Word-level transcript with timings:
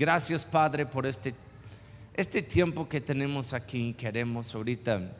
Gracias, 0.00 0.46
Padre, 0.46 0.86
por 0.86 1.04
este, 1.04 1.34
este 2.14 2.40
tiempo 2.40 2.88
que 2.88 3.02
tenemos 3.02 3.52
aquí. 3.52 3.92
Queremos 3.92 4.54
ahorita 4.54 5.12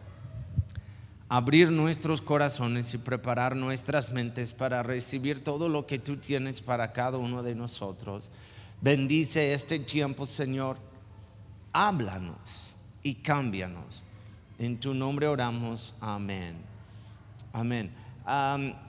abrir 1.28 1.70
nuestros 1.70 2.22
corazones 2.22 2.94
y 2.94 2.96
preparar 2.96 3.54
nuestras 3.54 4.10
mentes 4.10 4.54
para 4.54 4.82
recibir 4.82 5.44
todo 5.44 5.68
lo 5.68 5.86
que 5.86 5.98
tú 5.98 6.16
tienes 6.16 6.62
para 6.62 6.94
cada 6.94 7.18
uno 7.18 7.42
de 7.42 7.54
nosotros. 7.54 8.30
Bendice 8.80 9.52
este 9.52 9.80
tiempo, 9.80 10.24
Señor. 10.24 10.78
Háblanos 11.74 12.74
y 13.02 13.16
cámbianos. 13.16 14.02
En 14.58 14.80
tu 14.80 14.94
nombre 14.94 15.26
oramos. 15.28 15.94
Amén. 16.00 16.56
Amén. 17.52 17.92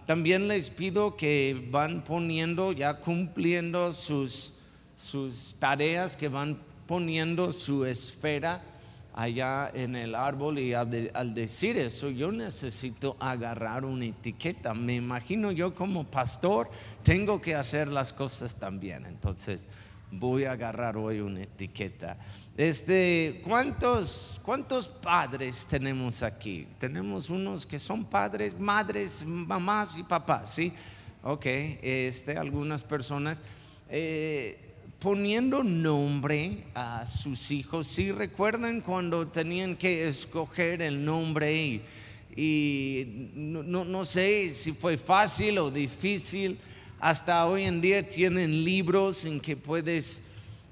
también 0.06 0.48
les 0.48 0.70
pido 0.70 1.18
que 1.18 1.68
van 1.70 2.02
poniendo, 2.02 2.72
ya 2.72 2.94
cumpliendo 2.94 3.92
sus, 3.92 4.54
sus 5.02 5.56
tareas, 5.58 6.16
que 6.16 6.30
van 6.30 6.58
poniendo 6.86 7.52
su 7.54 7.86
esfera 7.86 8.62
allá 9.14 9.72
en 9.74 9.96
el 9.96 10.16
árbol 10.16 10.60
y 10.60 10.74
al, 10.74 11.34
decir 11.34 11.78
eso 11.78 12.10
yo 12.10 12.32
necesito 12.32 13.18
agarrar 13.20 13.84
una 13.84 14.06
etiqueta. 14.06 14.74
Me 14.74 14.96
imagino 14.96 15.52
yo 15.52 15.74
como 15.74 16.04
pastor 16.04 16.70
tengo 17.04 17.42
que 17.42 17.56
hacer 17.56 17.88
las 17.88 18.14
cosas 18.14 18.56
también. 18.56 19.06
Entonces 19.06 19.66
voy 20.12 20.46
a 20.46 20.52
agarrar 20.52 20.96
hoy 20.98 21.20
una 21.20 21.44
etiqueta. 21.44 22.18
Este, 22.56 23.42
¿cuántos, 23.44 24.40
¿Cuántos 24.44 24.88
padres 24.88 25.66
tenemos 25.66 26.22
aquí? 26.22 26.68
Tenemos 26.80 27.30
unos 27.30 27.66
que 27.66 27.80
son 27.80 28.06
padres, 28.06 28.60
madres, 28.60 29.26
mamás 29.26 29.98
y 29.98 30.04
papás, 30.04 30.54
¿sí? 30.54 30.72
Ok, 31.24 31.46
este, 31.46 32.38
algunas 32.38 32.84
personas. 32.84 33.40
Eh, 33.90 34.71
poniendo 35.02 35.64
nombre 35.64 36.64
a 36.76 37.08
sus 37.08 37.50
hijos. 37.50 37.88
Si 37.88 38.12
recuerdan 38.12 38.82
cuando 38.82 39.28
tenían 39.28 39.76
que 39.76 40.08
escoger 40.08 40.84
el 40.84 41.04
nombre 41.04 41.82
y, 42.36 43.32
no, 43.34 44.06
sé 44.06 44.54
si 44.54 44.74
fue 44.74 44.98
fácil 44.98 45.58
o 45.58 45.72
difícil, 45.72 46.60
hasta 47.00 47.48
hoy 47.48 47.64
en 47.64 47.82
día 47.82 48.08
tienen 48.08 48.64
libros 48.64 49.26
en 49.26 49.42
que 49.42 49.58
puedes 49.58 50.22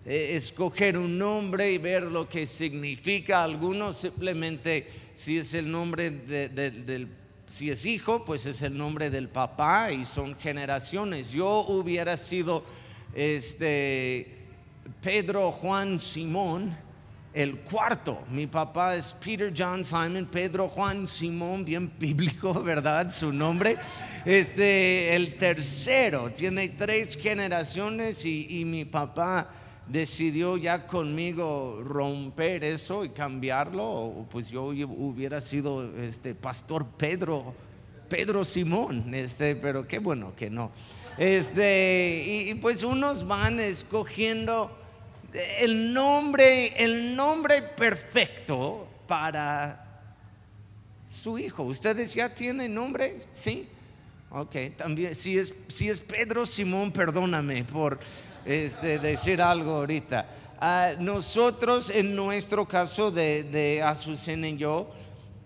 eh, 0.05 0.33
escoger 0.36 0.95
un 0.95 1.17
nombre 1.17 1.71
y 1.71 1.80
ver 1.80 2.03
lo 2.03 2.30
que 2.30 2.45
significa. 2.45 3.43
Algunos 3.43 3.97
simplemente, 3.97 4.88
si 5.16 5.39
es 5.39 5.55
el 5.55 5.71
nombre 5.71 6.11
del 6.11 7.08
si 7.49 7.71
es 7.71 7.83
hijo, 7.83 8.25
pues 8.25 8.45
es 8.45 8.61
el 8.61 8.77
nombre 8.77 9.09
del 9.09 9.27
papá 9.27 9.91
y 9.91 10.05
son 10.05 10.38
generaciones. 10.38 11.31
Yo 11.31 11.61
hubiera 11.61 12.16
sido 12.16 12.64
este, 13.13 14.39
Pedro 15.02 15.52
Juan 15.52 15.99
Simón, 15.99 16.75
el 17.33 17.59
cuarto. 17.59 18.23
Mi 18.31 18.47
papá 18.47 18.95
es 18.95 19.13
Peter 19.13 19.53
John 19.55 19.85
Simon, 19.85 20.27
Pedro 20.31 20.67
Juan 20.67 21.07
Simón, 21.07 21.63
bien 21.63 21.91
bíblico, 21.99 22.61
¿verdad? 22.61 23.11
Su 23.11 23.31
nombre. 23.31 23.77
Este, 24.25 25.15
el 25.15 25.37
tercero, 25.37 26.31
tiene 26.31 26.69
tres 26.69 27.15
generaciones 27.15 28.25
y, 28.25 28.65
mi 28.65 28.85
papá 28.85 29.49
decidió 29.87 30.57
ya 30.57 30.85
conmigo 30.85 31.81
romper 31.83 32.63
eso 32.63 33.03
y 33.03 33.09
cambiarlo, 33.09 34.27
pues 34.30 34.49
yo 34.49 34.65
hubiera 34.65 35.41
sido 35.41 35.97
este 35.97 36.35
pastor 36.35 36.85
Pedro, 36.95 37.55
Pedro 38.07 38.45
Simón, 38.45 39.11
este, 39.15 39.55
pero 39.55 39.87
qué 39.87 39.97
bueno 39.97 40.33
que 40.35 40.49
no. 40.49 40.71
Este, 41.19 42.45
y, 42.47 42.53
pues 42.55 42.81
unos 42.81 43.27
van 43.27 43.59
escogiendo 43.59 44.71
el 45.59 45.93
nombre, 45.93 46.81
el 46.81 47.13
nombre 47.13 47.61
perfecto 47.61 48.87
para 49.05 49.85
su 51.05 51.37
hijo. 51.37 51.63
¿Ustedes 51.63 52.13
ya 52.13 52.33
tienen 52.33 52.73
nombre? 52.73 53.23
Sí. 53.33 53.67
Ok, 54.31 54.55
también, 54.77 55.13
si 55.13 55.37
es, 55.37 55.53
si 55.67 55.89
es 55.89 55.99
Pedro 55.99 56.45
Simón, 56.45 56.89
perdóname 56.93 57.65
por 57.65 57.99
este, 58.45 58.97
decir 58.97 59.41
algo 59.41 59.71
ahorita. 59.71 60.25
Ah, 60.58 60.93
nosotros, 60.97 61.89
en 61.89 62.15
nuestro 62.15 62.65
caso 62.65 63.11
de, 63.11 63.43
de 63.43 63.81
Azucena 63.81 64.47
y 64.47 64.55
yo, 64.55 64.89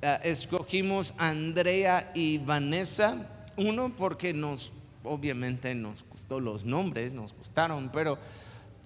ah, 0.04 0.20
escogimos 0.24 1.16
Andrea 1.18 2.12
y 2.14 2.38
Vanessa. 2.38 3.28
Uno, 3.58 3.92
porque 3.96 4.34
nos 4.34 4.72
obviamente 5.04 5.74
nos 5.76 6.04
gustó 6.10 6.40
los 6.40 6.64
nombres, 6.64 7.14
nos 7.14 7.34
gustaron, 7.34 7.90
pero 7.92 8.18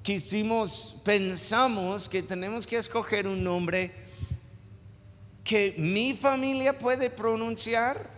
quisimos, 0.04 0.96
pensamos 1.04 2.08
que 2.10 2.24
tenemos 2.24 2.66
que 2.66 2.78
escoger 2.78 3.28
un 3.28 3.44
nombre 3.44 3.92
que 5.44 5.76
mi 5.78 6.14
familia 6.14 6.78
puede 6.78 7.10
pronunciar 7.10 8.10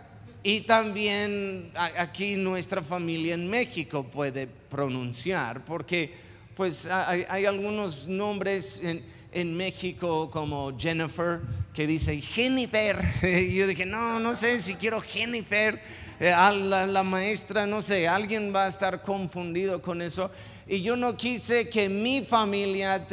y 0.42 0.62
también 0.62 1.70
aquí 1.74 2.34
nuestra 2.34 2.82
familia 2.82 3.34
en 3.34 3.48
México 3.48 4.04
puede 4.04 4.46
pronunciar, 4.46 5.64
porque 5.64 6.14
pues 6.56 6.86
hay, 6.86 7.44
algunos 7.44 8.06
nombres 8.06 8.82
en, 8.82 9.04
en, 9.32 9.56
México 9.56 10.30
como 10.30 10.76
Jennifer 10.78 11.40
que 11.74 11.86
dice 11.86 12.20
Jennifer. 12.20 12.98
Y 13.22 13.54
yo 13.54 13.66
dije, 13.66 13.86
no, 13.86 14.18
no 14.18 14.34
sé 14.34 14.58
si 14.58 14.74
quiero 14.74 15.00
Jennifer 15.00 15.80
a 16.28 16.52
la, 16.52 17.02
maestra, 17.02 17.66
no 17.66 17.80
sé, 17.80 18.06
alguien 18.06 18.54
va 18.54 18.66
a 18.66 18.68
estar 18.68 19.00
confundido 19.02 19.80
con 19.80 20.02
eso. 20.02 20.30
Y 20.66 20.82
yo 20.82 20.94
no 20.94 21.16
quise 21.16 21.70
que 21.70 21.88
mi 21.88 22.26
familia, 22.26 23.06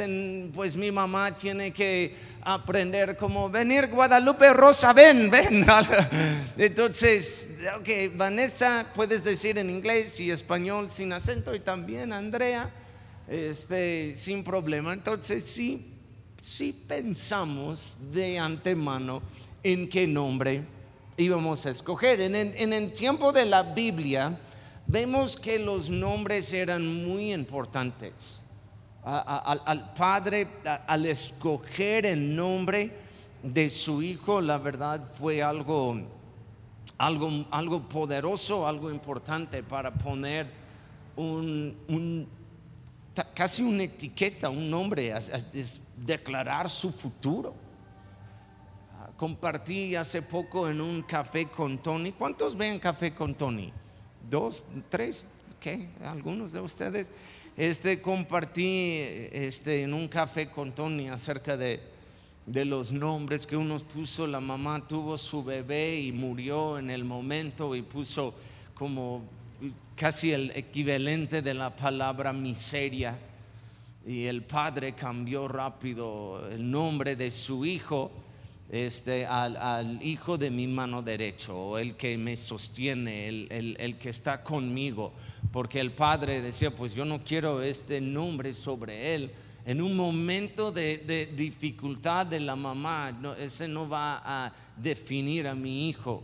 pues 0.54 0.76
mi 0.76 0.92
mamá 0.92 1.34
tiene 1.34 1.72
que 1.72 2.14
aprender 2.42 3.16
como 3.16 3.48
venir 3.48 3.88
Guadalupe 3.88 4.52
Rosa, 4.52 4.92
ven, 4.92 5.30
ven. 5.30 5.66
Entonces, 6.58 7.56
ok, 7.78 8.14
Vanessa, 8.14 8.86
puedes 8.94 9.24
decir 9.24 9.56
en 9.56 9.70
inglés 9.70 10.20
y 10.20 10.30
español 10.30 10.90
sin 10.90 11.10
acento 11.14 11.54
y 11.54 11.60
también 11.60 12.12
Andrea, 12.12 12.70
este, 13.26 14.12
sin 14.14 14.44
problema. 14.44 14.92
Entonces, 14.92 15.44
sí, 15.44 15.94
sí 16.42 16.78
pensamos 16.86 17.96
de 18.12 18.38
antemano 18.38 19.22
en 19.62 19.88
qué 19.88 20.06
nombre 20.06 20.77
íbamos 21.18 21.66
a 21.66 21.70
escoger. 21.70 22.20
En, 22.20 22.72
el 22.72 22.92
tiempo 22.92 23.32
de 23.32 23.44
la 23.44 23.62
Biblia 23.62 24.38
vemos 24.86 25.36
que 25.36 25.58
los 25.58 25.90
nombres 25.90 26.52
eran 26.52 27.04
muy 27.04 27.34
importantes. 27.34 28.42
al 29.04 29.92
padre, 29.94 30.48
al 30.86 31.06
escoger 31.06 32.06
el 32.06 32.34
nombre 32.34 32.92
de 33.42 33.68
su 33.68 34.00
hijo, 34.02 34.40
la 34.40 34.58
verdad 34.58 35.04
fue 35.18 35.42
algo, 35.42 36.00
algo, 36.96 37.46
algo 37.50 37.88
poderoso, 37.88 38.66
algo 38.66 38.90
importante 38.90 39.62
para 39.62 39.92
poner 39.92 40.46
un, 41.16 42.28
casi 43.34 43.62
una 43.62 43.82
etiqueta, 43.82 44.48
un 44.48 44.70
nombre, 44.70 45.12
es 45.52 45.80
declarar 45.96 46.68
su 46.70 46.92
futuro 46.92 47.67
compartí 49.18 49.96
hace 49.96 50.22
poco 50.22 50.70
en 50.70 50.80
un 50.80 51.02
café 51.02 51.46
con 51.46 51.78
Tony. 51.78 52.12
¿Cuántos 52.12 52.56
ven 52.56 52.78
café 52.78 53.12
con 53.12 53.34
Tony? 53.34 53.72
¿Dos? 54.30 54.64
¿Tres? 54.88 55.26
¿Qué? 55.60 55.88
¿Algunos 56.04 56.52
de 56.52 56.60
ustedes? 56.60 57.10
Este, 57.56 58.00
compartí 58.00 58.96
este, 59.32 59.82
en 59.82 59.92
un 59.92 60.06
café 60.06 60.48
con 60.48 60.70
Tony 60.70 61.08
acerca 61.08 61.56
de, 61.56 61.80
de 62.46 62.64
los 62.64 62.92
nombres 62.92 63.44
que 63.44 63.56
uno 63.56 63.76
puso. 63.80 64.24
La 64.24 64.38
mamá 64.38 64.86
tuvo 64.86 65.18
su 65.18 65.42
bebé 65.42 65.98
y 65.98 66.12
murió 66.12 66.78
en 66.78 66.88
el 66.88 67.04
momento 67.04 67.74
y 67.74 67.82
puso 67.82 68.32
como 68.74 69.24
casi 69.96 70.32
el 70.32 70.52
equivalente 70.52 71.42
de 71.42 71.54
la 71.54 71.74
palabra 71.74 72.32
miseria. 72.32 73.18
Y 74.06 74.26
el 74.26 74.42
padre 74.42 74.92
cambió 74.92 75.48
rápido 75.48 76.48
el 76.52 76.70
nombre 76.70 77.16
de 77.16 77.32
su 77.32 77.66
hijo 77.66 78.12
este, 78.70 79.24
al, 79.24 79.98
hijo 80.02 80.36
de 80.36 80.50
mi 80.50 80.66
mano 80.66 81.02
derecho, 81.02 81.78
el 81.78 81.96
que 81.96 82.18
me 82.18 82.36
sostiene, 82.36 83.28
el, 83.28 83.98
que 83.98 84.10
está 84.10 84.42
conmigo, 84.42 85.12
porque 85.50 85.80
el 85.80 85.92
padre 85.92 86.40
decía, 86.40 86.70
pues 86.70 86.94
yo 86.94 87.04
no 87.04 87.22
quiero 87.24 87.62
este 87.62 88.00
nombre 88.00 88.52
sobre 88.54 89.14
él. 89.14 89.30
En 89.64 89.82
un 89.82 89.96
momento 89.96 90.70
de, 90.70 91.32
dificultad 91.34 92.26
de 92.26 92.40
la 92.40 92.56
mamá, 92.56 93.18
ese 93.38 93.68
no 93.68 93.88
va 93.88 94.22
a 94.24 94.52
definir 94.76 95.46
a 95.46 95.54
mi 95.54 95.88
hijo 95.88 96.22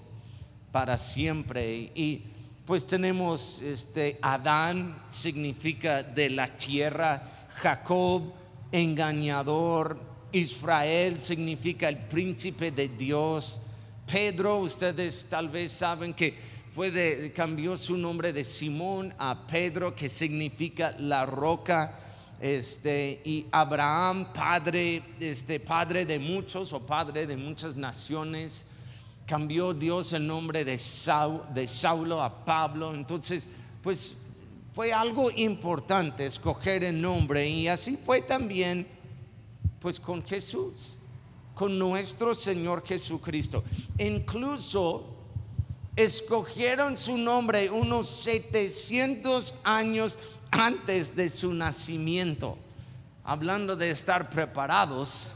para 0.70 0.98
siempre. 0.98 1.92
Y 1.94 2.22
pues 2.64 2.86
tenemos 2.86 3.60
este 3.60 4.18
Adán, 4.22 5.02
significa 5.10 6.02
de 6.02 6.30
la 6.30 6.46
tierra, 6.48 7.48
Jacob, 7.56 8.32
engañador, 8.72 10.13
Israel 10.34 11.20
significa 11.20 11.88
el 11.88 11.96
príncipe 11.96 12.72
de 12.72 12.88
Dios. 12.88 13.60
Pedro, 14.04 14.58
ustedes 14.58 15.26
tal 15.30 15.48
vez 15.48 15.70
saben 15.70 16.12
que 16.12 16.34
fue 16.74 17.32
cambió 17.34 17.76
su 17.76 17.96
nombre 17.96 18.32
de 18.32 18.42
Simón 18.44 19.14
a 19.16 19.46
Pedro, 19.46 19.94
que 19.94 20.08
significa 20.08 20.94
la 20.98 21.24
roca. 21.24 22.00
este, 22.40 23.22
y 23.24 23.46
Abraham, 23.52 24.32
padre, 24.32 25.02
este, 25.20 25.60
padre 25.60 26.04
de 26.04 26.18
muchos 26.18 26.72
o 26.72 26.80
padre 26.84 27.26
de 27.28 27.36
muchas 27.36 27.76
naciones, 27.76 28.66
cambió 29.24 29.72
Dios 29.72 30.12
el 30.12 30.26
nombre 30.26 30.64
de, 30.64 30.72
de 30.72 31.68
Saulo 31.68 32.20
a 32.20 32.44
Pablo. 32.44 32.92
Entonces, 32.92 33.46
pues 33.84 34.16
fue 34.74 34.92
algo 34.92 35.30
importante 35.30 36.26
escoger 36.26 36.82
el 36.82 37.00
nombre 37.00 37.48
y 37.48 37.68
así 37.68 37.96
fue 37.96 38.20
también 38.20 38.93
pues 39.84 40.00
con 40.00 40.24
Jesús, 40.24 40.96
con 41.54 41.78
nuestro 41.78 42.34
Señor 42.34 42.86
Jesucristo. 42.86 43.62
Incluso 43.98 45.04
escogieron 45.94 46.96
su 46.96 47.18
nombre 47.18 47.70
unos 47.70 48.08
700 48.08 49.52
años 49.62 50.18
antes 50.50 51.14
de 51.14 51.28
su 51.28 51.52
nacimiento. 51.52 52.56
Hablando 53.24 53.76
de 53.76 53.90
estar 53.90 54.30
preparados, 54.30 55.34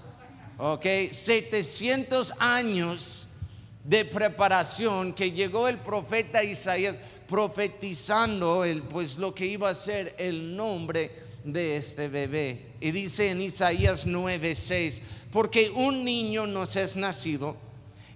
ok, 0.57 1.11
700 1.11 2.33
años 2.39 3.29
de 3.85 4.07
preparación 4.07 5.13
que 5.13 5.31
llegó 5.31 5.69
el 5.69 5.77
profeta 5.77 6.43
Isaías 6.43 6.97
profetizando 7.29 8.65
el, 8.65 8.83
pues 8.85 9.19
lo 9.19 9.35
que 9.35 9.45
iba 9.45 9.69
a 9.69 9.75
ser 9.75 10.15
el 10.17 10.57
nombre 10.57 11.28
de 11.53 11.77
este 11.77 12.09
bebé. 12.09 12.75
Y 12.81 12.91
dice 12.91 13.31
en 13.31 13.43
Isaías 13.43 14.07
9:6, 14.07 15.01
porque 15.33 15.71
un 15.71 16.05
niño 16.05 16.47
nos 16.47 16.77
es 16.77 16.97
nacido 16.97 17.69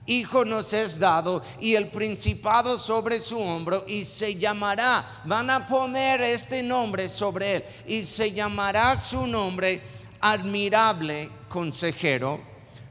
Hijo 0.07 0.45
nos 0.45 0.73
es 0.73 0.99
dado 0.99 1.45
y 1.61 1.77
el 1.77 1.89
principado 1.89 2.77
sobre 2.77 3.21
su 3.21 3.39
hombro 3.39 3.85
y 3.87 4.05
se 4.05 4.35
llamará, 4.35 5.23
van 5.25 5.49
a 5.49 5.65
poner 5.65 6.21
este 6.23 6.61
nombre 6.61 7.09
sobre 7.09 7.57
él 7.57 7.65
y 7.87 8.05
se 8.05 8.33
llamará 8.33 9.01
su 9.01 9.29
nombre 9.29 9.81
admirable 10.21 11.31
consejero, 11.49 12.41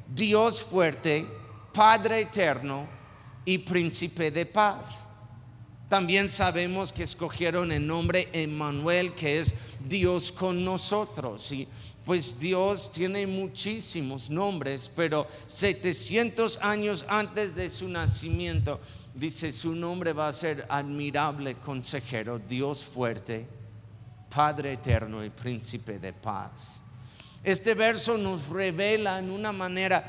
Dios 0.08 0.62
fuerte, 0.62 1.28
Padre 1.74 2.22
eterno 2.22 2.88
y 3.44 3.58
príncipe 3.58 4.32
de 4.32 4.46
paz. 4.46 5.06
También 5.90 6.30
sabemos 6.30 6.94
que 6.94 7.04
escogieron 7.04 7.74
el 7.74 7.86
nombre 7.86 8.30
Emmanuel, 8.32 9.14
que 9.16 9.42
es 9.42 9.54
Dios 9.88 10.32
con 10.32 10.64
nosotros. 10.64 11.52
Y 11.52 11.68
pues 12.06 12.40
Dios 12.40 12.92
tiene 12.92 13.28
muchísimos 13.28 14.30
nombres, 14.30 14.92
pero 14.96 15.28
700 15.48 16.62
años 16.62 17.06
antes 17.08 17.56
de 17.56 17.70
su 17.70 17.88
nacimiento, 17.88 18.80
dice, 19.14 19.54
su 19.54 19.76
nombre 19.76 20.14
va 20.14 20.28
a 20.28 20.34
ser 20.34 20.66
admirable 20.70 21.56
consejero, 21.56 22.40
Dios 22.40 22.84
fuerte, 22.84 23.46
Padre 24.34 24.74
eterno 24.74 25.24
y 25.24 25.30
príncipe 25.30 26.00
de 26.00 26.14
paz. 26.14 26.80
Este 27.44 27.74
verso 27.74 28.18
nos 28.18 28.48
revela 28.48 29.20
en 29.20 29.30
una 29.30 29.52
manera 29.52 30.08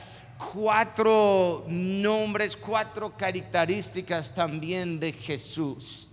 cuatro 0.53 1.65
nombres, 1.69 2.57
cuatro 2.57 3.17
características 3.17 4.35
también 4.35 4.99
de 4.99 5.13
Jesús 5.13 6.12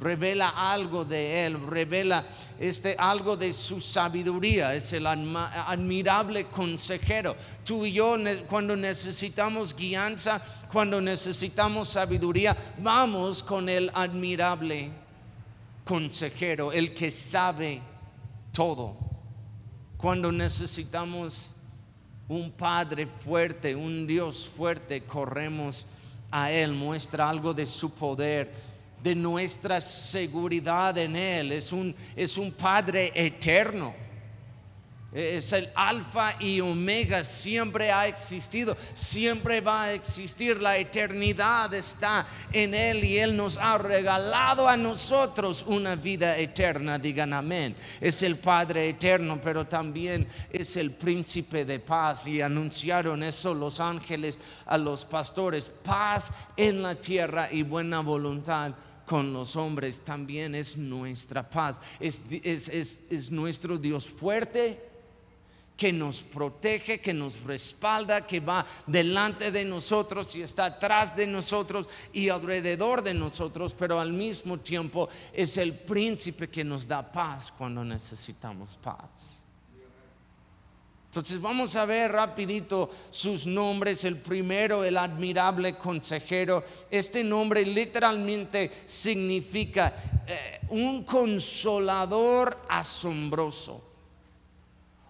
revela 0.00 0.50
algo 0.50 1.04
de 1.04 1.44
él, 1.44 1.66
revela 1.66 2.24
este 2.58 2.94
algo 2.98 3.36
de 3.36 3.52
su 3.52 3.80
sabiduría, 3.80 4.74
es 4.74 4.92
el 4.92 5.06
admirable 5.06 6.46
consejero. 6.46 7.36
Tú 7.64 7.84
y 7.84 7.92
yo 7.92 8.16
cuando 8.48 8.76
necesitamos 8.76 9.74
guianza, 9.76 10.40
cuando 10.70 11.00
necesitamos 11.00 11.88
sabiduría, 11.88 12.56
vamos 12.78 13.42
con 13.42 13.68
el 13.68 13.90
admirable 13.92 14.90
consejero, 15.84 16.70
el 16.72 16.94
que 16.94 17.10
sabe 17.10 17.80
todo. 18.52 18.96
Cuando 19.96 20.30
necesitamos 20.30 21.54
un 22.28 22.52
Padre 22.52 23.06
fuerte, 23.06 23.74
un 23.74 24.06
Dios 24.06 24.46
fuerte, 24.46 25.02
corremos 25.02 25.86
a 26.30 26.52
Él, 26.52 26.72
muestra 26.72 27.28
algo 27.28 27.52
de 27.52 27.66
su 27.66 27.90
poder 27.94 28.67
de 29.02 29.14
nuestra 29.14 29.80
seguridad 29.80 30.96
en 30.98 31.16
Él. 31.16 31.52
Es 31.52 31.72
un, 31.72 31.94
es 32.16 32.36
un 32.36 32.52
Padre 32.52 33.12
eterno. 33.14 34.08
Es 35.10 35.54
el 35.54 35.70
alfa 35.74 36.34
y 36.38 36.60
omega, 36.60 37.24
siempre 37.24 37.90
ha 37.90 38.06
existido, 38.06 38.76
siempre 38.92 39.62
va 39.62 39.84
a 39.84 39.92
existir, 39.94 40.60
la 40.60 40.76
eternidad 40.76 41.72
está 41.72 42.26
en 42.52 42.74
Él 42.74 43.02
y 43.02 43.18
Él 43.18 43.34
nos 43.34 43.56
ha 43.56 43.78
regalado 43.78 44.68
a 44.68 44.76
nosotros 44.76 45.64
una 45.66 45.96
vida 45.96 46.36
eterna, 46.36 46.98
digan 46.98 47.32
amén. 47.32 47.74
Es 48.02 48.22
el 48.22 48.36
Padre 48.36 48.90
eterno, 48.90 49.40
pero 49.42 49.66
también 49.66 50.28
es 50.52 50.76
el 50.76 50.90
príncipe 50.90 51.64
de 51.64 51.78
paz 51.78 52.26
y 52.26 52.42
anunciaron 52.42 53.22
eso 53.22 53.54
los 53.54 53.80
ángeles 53.80 54.38
a 54.66 54.76
los 54.76 55.06
pastores, 55.06 55.70
paz 55.82 56.30
en 56.54 56.82
la 56.82 56.94
tierra 56.96 57.48
y 57.50 57.62
buena 57.62 58.00
voluntad 58.00 58.74
con 59.08 59.32
los 59.32 59.56
hombres 59.56 60.00
también 60.00 60.54
es 60.54 60.76
nuestra 60.76 61.48
paz. 61.48 61.80
Es, 61.98 62.20
es, 62.30 63.30
nuestro 63.30 63.78
Dios 63.78 64.08
fuerte 64.08 64.86
que 65.76 65.92
nos 65.92 66.22
protege, 66.22 67.00
que 67.00 67.14
nos 67.14 67.40
respalda, 67.40 68.26
que 68.26 68.40
va 68.40 68.66
delante 68.86 69.50
de 69.50 69.64
nosotros 69.64 70.34
y 70.36 70.42
está 70.42 70.66
atrás 70.66 71.16
de 71.16 71.26
nosotros 71.26 71.88
y 72.12 72.28
alrededor 72.28 73.02
de 73.02 73.14
nosotros, 73.14 73.74
pero 73.78 73.98
al 73.98 74.12
mismo 74.12 74.58
tiempo 74.58 75.08
es 75.32 75.56
el 75.56 75.72
príncipe 75.72 76.48
que 76.48 76.64
nos 76.64 76.86
da 76.86 77.10
paz 77.10 77.52
cuando 77.56 77.84
necesitamos 77.84 78.76
paz. 78.82 79.37
Entonces 81.18 81.42
vamos 81.42 81.74
a 81.74 81.84
ver 81.84 82.12
rapidito 82.12 82.90
sus 83.10 83.44
nombres. 83.44 84.04
El 84.04 84.18
primero, 84.18 84.84
el 84.84 84.96
admirable 84.96 85.76
consejero. 85.76 86.62
Este 86.88 87.24
nombre 87.24 87.66
literalmente 87.66 88.82
significa 88.86 90.22
eh, 90.24 90.60
un 90.68 91.02
consolador 91.02 92.60
asombroso. 92.68 93.82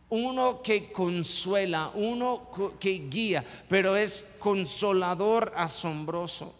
Uno 0.08 0.62
que 0.62 0.90
consuela, 0.90 1.90
uno 1.92 2.48
que 2.80 3.06
guía, 3.10 3.44
pero 3.68 3.94
es 3.94 4.30
consolador 4.38 5.52
asombroso. 5.54 6.54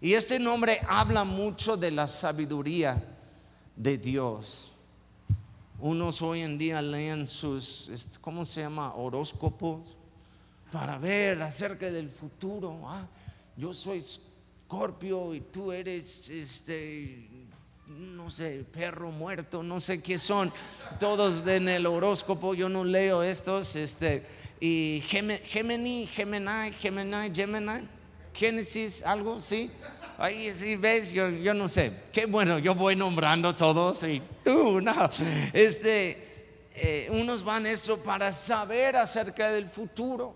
Y 0.00 0.14
este 0.14 0.38
nombre 0.38 0.78
habla 0.88 1.24
mucho 1.24 1.76
de 1.76 1.90
la 1.90 2.06
sabiduría 2.06 3.02
de 3.74 3.98
Dios. 3.98 4.75
Unos 5.78 6.22
hoy 6.22 6.40
en 6.40 6.56
día 6.56 6.80
leen 6.80 7.26
sus, 7.26 7.90
¿cómo 8.22 8.46
se 8.46 8.62
llama? 8.62 8.94
Horóscopos 8.94 9.94
para 10.72 10.96
ver 10.96 11.42
acerca 11.42 11.90
del 11.90 12.08
futuro. 12.08 12.80
Ah, 12.84 13.06
yo 13.58 13.74
soy 13.74 14.00
Scorpio 14.00 15.34
y 15.34 15.40
tú 15.40 15.72
eres, 15.72 16.30
este, 16.30 17.28
no 17.88 18.30
sé, 18.30 18.64
perro 18.72 19.10
muerto, 19.10 19.62
no 19.62 19.78
sé 19.78 20.02
qué 20.02 20.18
son. 20.18 20.50
Todos 20.98 21.46
en 21.46 21.68
el 21.68 21.84
horóscopo, 21.84 22.54
yo 22.54 22.70
no 22.70 22.82
leo 22.82 23.22
estos, 23.22 23.76
este, 23.76 24.24
y 24.58 25.02
Gemini, 25.06 25.38
Gemini, 25.44 26.06
Gemini, 26.72 27.34
Gemini, 27.34 27.86
Génesis, 28.32 29.02
algo, 29.02 29.40
¿sí? 29.40 29.70
Ahí 30.18 30.52
sí 30.54 30.76
ves, 30.76 31.12
yo, 31.12 31.28
yo 31.28 31.52
no 31.52 31.68
sé. 31.68 31.92
Qué 32.12 32.24
bueno, 32.24 32.58
yo 32.58 32.74
voy 32.74 32.96
nombrando 32.96 33.54
todos 33.54 34.02
y 34.02 34.22
tú, 34.42 34.80
no. 34.80 35.10
Este, 35.52 36.26
eh, 36.74 37.08
unos 37.10 37.42
van 37.42 37.66
eso 37.66 37.98
para 38.02 38.32
saber 38.32 38.96
acerca 38.96 39.50
del 39.50 39.68
futuro. 39.68 40.34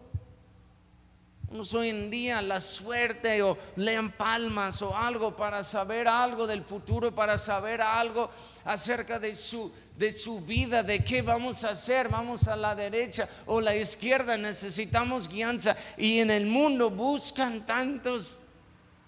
Unos 1.51 1.75
hoy 1.75 1.89
en 1.89 2.11
día 2.11 2.41
la 2.43 2.61
suerte 2.61 3.43
o 3.43 3.59
lean 3.77 4.13
palmas 4.13 4.83
o 4.83 4.97
algo 4.97 5.35
para 5.35 5.63
saber 5.65 6.07
algo 6.07 6.47
del 6.47 6.63
futuro, 6.63 7.13
para 7.13 7.39
saber 7.39 7.81
algo 7.83 8.31
acerca 8.65 9.19
de 9.19 9.35
su, 9.35 9.73
de 9.97 10.13
su 10.13 10.41
vida, 10.41 10.83
de 10.83 11.03
qué 11.03 11.23
vamos 11.23 11.65
a 11.65 11.71
hacer, 11.71 12.09
vamos 12.09 12.47
a 12.47 12.55
la 12.55 12.75
derecha 12.75 13.29
o 13.47 13.61
la 13.61 13.75
izquierda, 13.75 14.37
necesitamos 14.37 15.27
guianza. 15.27 15.77
Y 15.97 16.19
en 16.19 16.31
el 16.31 16.47
mundo 16.47 16.89
buscan 16.89 17.67
tantos, 17.67 18.37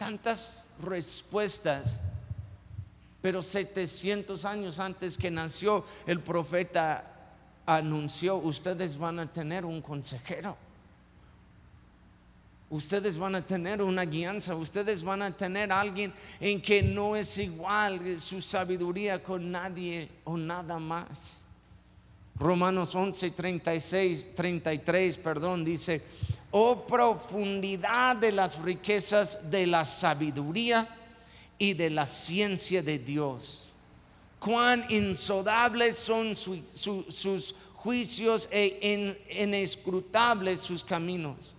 tantas 0.03 0.67
respuestas. 0.83 2.01
Pero 3.21 3.41
700 3.41 4.45
años 4.45 4.81
antes 4.81 5.17
que 5.17 5.31
nació 5.31 5.85
el 6.09 6.19
profeta 6.19 7.05
anunció, 7.65 8.37
ustedes 8.37 8.99
van 8.99 9.21
a 9.21 9.33
tener 9.33 9.65
un 9.65 9.81
consejero. 9.81 10.57
Ustedes 12.69 13.17
van 13.17 13.37
a 13.37 13.43
tener 13.43 13.81
una 13.81 14.05
guianza, 14.05 14.57
ustedes 14.57 15.05
van 15.05 15.23
a 15.23 15.31
tener 15.31 15.71
alguien 15.71 16.13
en 16.41 16.61
que 16.61 16.83
no 16.83 17.15
es 17.15 17.39
igual 17.39 18.21
su 18.21 18.43
sabiduría 18.43 19.23
con 19.23 19.53
nadie 19.53 20.09
o 20.25 20.37
nada 20.37 20.81
más. 20.81 21.45
Romanos 22.35 22.93
11, 22.93 23.31
36, 23.31 24.35
33, 24.35 25.19
perdón, 25.19 25.65
dice, 25.65 26.03
oh 26.53 26.87
profundidad 26.87 28.17
de 28.17 28.31
las 28.31 28.57
riquezas 28.59 29.51
de 29.51 29.67
la 29.67 29.85
sabiduría 29.85 30.89
y 31.59 31.75
de 31.75 31.91
la 31.91 32.07
ciencia 32.07 32.83
de 32.83 32.99
Dios. 32.99 33.67
cuán 34.39 34.85
insodables 34.91 35.97
son 35.97 36.37
sus 36.37 37.55
juicios 37.75 38.49
e 38.51 39.25
inescrutables 39.31 40.61
sus 40.61 40.83
caminos. 40.83 41.55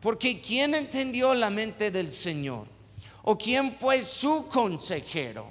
Porque 0.00 0.40
¿quién 0.40 0.74
entendió 0.74 1.34
la 1.34 1.50
mente 1.50 1.90
del 1.90 2.10
Señor? 2.10 2.66
¿O 3.22 3.36
quién 3.36 3.72
fue 3.72 4.04
su 4.04 4.48
consejero? 4.48 5.50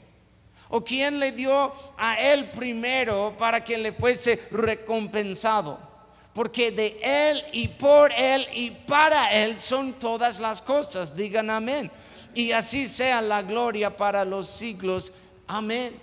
¿O 0.70 0.84
quién 0.84 1.20
le 1.20 1.32
dio 1.32 1.72
a 1.98 2.20
él 2.20 2.50
primero 2.50 3.36
para 3.38 3.64
que 3.64 3.78
le 3.78 3.94
fuese 3.94 4.48
recompensado? 4.52 5.91
Porque 6.34 6.72
de 6.72 7.00
él 7.04 7.44
y 7.52 7.68
por 7.68 8.12
él 8.12 8.48
y 8.54 8.72
para 8.72 9.34
él 9.34 9.60
son 9.60 9.94
todas 9.94 10.40
las 10.40 10.62
cosas. 10.62 11.16
Digan 11.16 11.50
amén. 11.50 11.92
Y 12.34 12.52
así 12.52 12.88
sea 12.88 13.22
la 13.22 13.42
gloria 13.42 13.96
para 13.96 14.24
los 14.24 14.48
siglos. 14.48 15.12
Amén. 15.48 16.00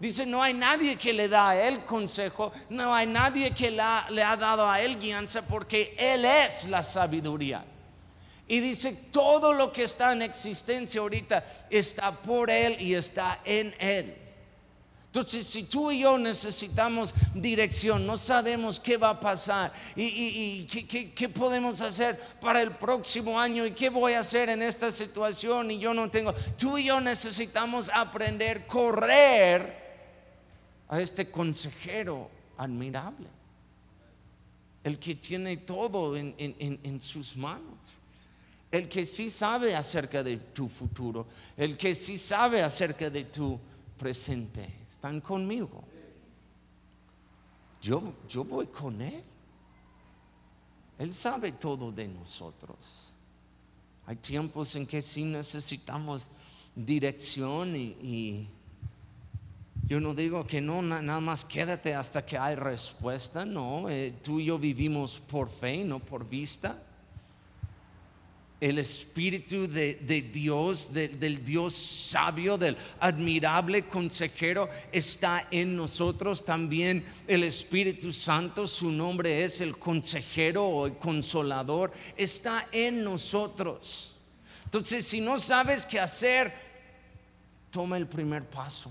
Dice, 0.00 0.26
no 0.26 0.42
hay 0.42 0.54
nadie 0.54 0.96
que 0.96 1.12
le 1.12 1.28
da 1.28 1.50
a 1.50 1.60
él 1.60 1.84
consejo, 1.84 2.52
no 2.68 2.94
hay 2.94 3.06
nadie 3.06 3.52
que 3.52 3.70
le 3.70 3.80
ha 4.22 4.36
dado 4.36 4.68
a 4.68 4.80
él 4.80 4.98
guianza 4.98 5.46
porque 5.46 5.94
él 5.98 6.24
es 6.24 6.68
la 6.68 6.82
sabiduría. 6.82 7.64
Y 8.46 8.60
dice, 8.60 8.92
todo 9.10 9.52
lo 9.52 9.72
que 9.72 9.84
está 9.84 10.12
en 10.12 10.22
existencia 10.22 11.00
ahorita 11.00 11.66
está 11.70 12.12
por 12.12 12.50
él 12.50 12.76
y 12.80 12.94
está 12.94 13.40
en 13.44 13.74
él. 13.78 14.23
Entonces, 15.14 15.46
si 15.46 15.62
tú 15.62 15.92
y 15.92 16.00
yo 16.00 16.18
necesitamos 16.18 17.14
dirección, 17.32 18.04
no 18.04 18.16
sabemos 18.16 18.80
qué 18.80 18.96
va 18.96 19.10
a 19.10 19.20
pasar 19.20 19.72
y, 19.94 20.64
qué, 20.64 21.28
podemos 21.28 21.80
hacer 21.82 22.18
para 22.40 22.60
el 22.60 22.72
próximo 22.72 23.38
año 23.38 23.64
y 23.64 23.70
qué 23.70 23.90
voy 23.90 24.14
a 24.14 24.18
hacer 24.18 24.48
en 24.48 24.60
esta 24.60 24.90
situación 24.90 25.70
y 25.70 25.78
yo 25.78 25.94
no 25.94 26.10
tengo, 26.10 26.34
tú 26.58 26.78
y 26.78 26.86
yo 26.86 27.00
necesitamos 27.00 27.92
aprender 27.94 28.62
a 28.62 28.66
correr 28.66 29.84
a 30.88 31.00
este 31.00 31.30
consejero 31.30 32.28
admirable, 32.58 33.28
el 34.82 34.98
que 34.98 35.14
tiene 35.14 35.58
todo 35.58 36.16
en, 36.16 37.00
sus 37.00 37.36
manos, 37.36 37.78
el 38.68 38.88
que 38.88 39.06
sí 39.06 39.30
sabe 39.30 39.76
acerca 39.76 40.24
de 40.24 40.38
tu 40.38 40.68
futuro, 40.68 41.28
el 41.56 41.76
que 41.76 41.94
sí 41.94 42.18
sabe 42.18 42.64
acerca 42.64 43.08
de 43.08 43.26
tu 43.26 43.60
presente. 43.96 44.83
Están 45.04 45.20
conmigo. 45.20 45.84
Yo, 47.82 48.14
yo 48.26 48.42
voy 48.42 48.68
con 48.68 49.02
Él. 49.02 49.22
Él 50.98 51.12
sabe 51.12 51.52
todo 51.52 51.92
de 51.92 52.08
nosotros. 52.08 53.10
Hay 54.06 54.16
tiempos 54.16 54.74
en 54.76 54.86
que 54.86 55.02
sí 55.02 55.24
necesitamos 55.24 56.30
dirección 56.74 57.76
y 57.76 58.48
yo 59.86 60.00
no 60.00 60.14
digo 60.14 60.46
que 60.46 60.62
no, 60.62 60.80
nada 60.80 61.20
más 61.20 61.44
quédate 61.44 61.94
hasta 61.94 62.24
que 62.24 62.38
hay 62.38 62.54
respuesta, 62.54 63.44
no, 63.44 63.90
eh, 63.90 64.14
tú 64.22 64.40
y 64.40 64.46
yo 64.46 64.58
vivimos 64.58 65.20
por 65.20 65.50
fe, 65.50 65.84
no 65.84 65.98
por 65.98 66.26
vista. 66.26 66.82
El 68.64 68.78
Espíritu 68.78 69.68
de, 69.68 70.30
Dios, 70.32 70.90
del 70.90 71.44
Dios 71.44 71.74
sabio, 71.74 72.56
del 72.56 72.78
admirable 72.98 73.84
consejero, 73.84 74.70
está 74.90 75.48
en 75.50 75.76
nosotros 75.76 76.46
también. 76.46 77.04
El 77.28 77.44
Espíritu 77.44 78.10
Santo, 78.10 78.66
su 78.66 78.90
nombre 78.90 79.44
es 79.44 79.60
el 79.60 79.76
consejero 79.76 80.64
o 80.64 80.86
el 80.86 80.96
consolador, 80.96 81.92
está 82.16 82.66
en 82.72 83.04
nosotros. 83.04 84.16
Entonces, 84.64 85.06
si 85.06 85.20
no 85.20 85.38
sabes 85.38 85.84
qué 85.84 86.00
hacer, 86.00 86.54
toma 87.70 87.98
el 87.98 88.06
primer 88.06 88.48
paso 88.48 88.90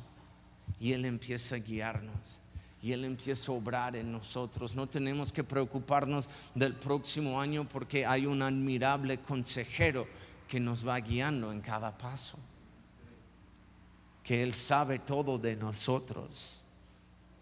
y 0.80 0.92
Él 0.92 1.04
empieza 1.06 1.56
a 1.56 1.58
guiarnos. 1.58 2.43
Y 2.84 2.92
Él 2.92 3.06
empieza 3.06 3.50
a 3.50 3.56
obrar 3.56 3.96
en 3.96 4.12
nosotros. 4.12 4.76
No 4.76 4.88
tenemos 4.88 5.32
que 5.32 5.42
preocuparnos 5.42 6.28
del 6.54 6.76
próximo 6.76 7.40
año 7.40 7.66
porque 7.66 8.06
hay 8.06 8.26
un 8.26 8.42
admirable 8.42 9.20
consejero 9.20 10.06
que 10.50 10.60
nos 10.60 10.86
va 10.86 11.00
guiando 11.00 11.54
en 11.54 11.62
cada 11.62 11.98
paso. 11.98 12.38
Que 14.22 14.44
Él 14.44 14.54
sabe 14.54 15.00
todo 15.00 15.38
de 15.38 15.56
nosotros. 15.56 16.60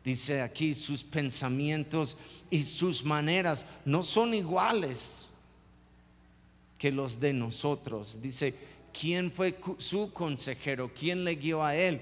Dice 0.06 0.44
aquí, 0.44 0.76
sus 0.76 1.04
pensamientos 1.04 2.18
y 2.52 2.62
sus 2.64 3.04
maneras 3.04 3.66
no 3.84 4.04
son 4.04 4.36
iguales 4.36 5.28
que 6.78 6.92
los 6.92 7.20
de 7.20 7.34
nosotros. 7.34 8.20
Dice, 8.22 8.54
¿quién 8.94 9.32
fue 9.32 9.60
su 9.80 10.14
consejero? 10.14 10.92
¿Quién 10.94 11.24
le 11.24 11.34
guió 11.34 11.64
a 11.64 11.76
Él? 11.76 12.00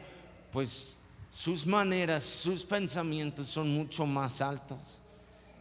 Pues 0.51 0.98
sus 1.31 1.65
maneras, 1.65 2.23
sus 2.23 2.63
pensamientos 2.63 3.49
son 3.49 3.73
mucho 3.73 4.05
más 4.05 4.41
altos. 4.41 4.99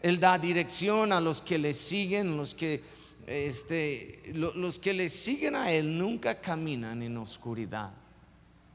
Él 0.03 0.19
da 0.19 0.39
dirección 0.39 1.13
a 1.13 1.21
los 1.21 1.41
que 1.41 1.59
le 1.59 1.75
siguen, 1.75 2.37
los 2.37 2.55
que, 2.55 2.83
este, 3.27 4.23
los 4.35 4.79
que 4.79 4.95
le 4.95 5.09
siguen 5.11 5.57
a 5.57 5.71
Él 5.71 5.99
nunca 5.99 6.41
caminan 6.41 7.03
en 7.03 7.17
oscuridad, 7.17 7.93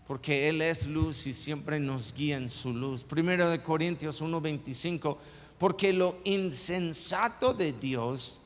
porque 0.06 0.50
Él 0.50 0.62
es 0.62 0.86
luz 0.86 1.26
y 1.26 1.34
siempre 1.34 1.80
nos 1.80 2.14
guía 2.14 2.38
en 2.38 2.50
su 2.50 2.74
luz. 2.74 3.04
Primero 3.04 3.50
de 3.50 3.64
Corintios 3.64 4.22
1:25, 4.22 5.18
porque 5.58 5.94
lo 5.94 6.18
insensato 6.26 7.54
de 7.54 7.74
Dios 7.74 8.40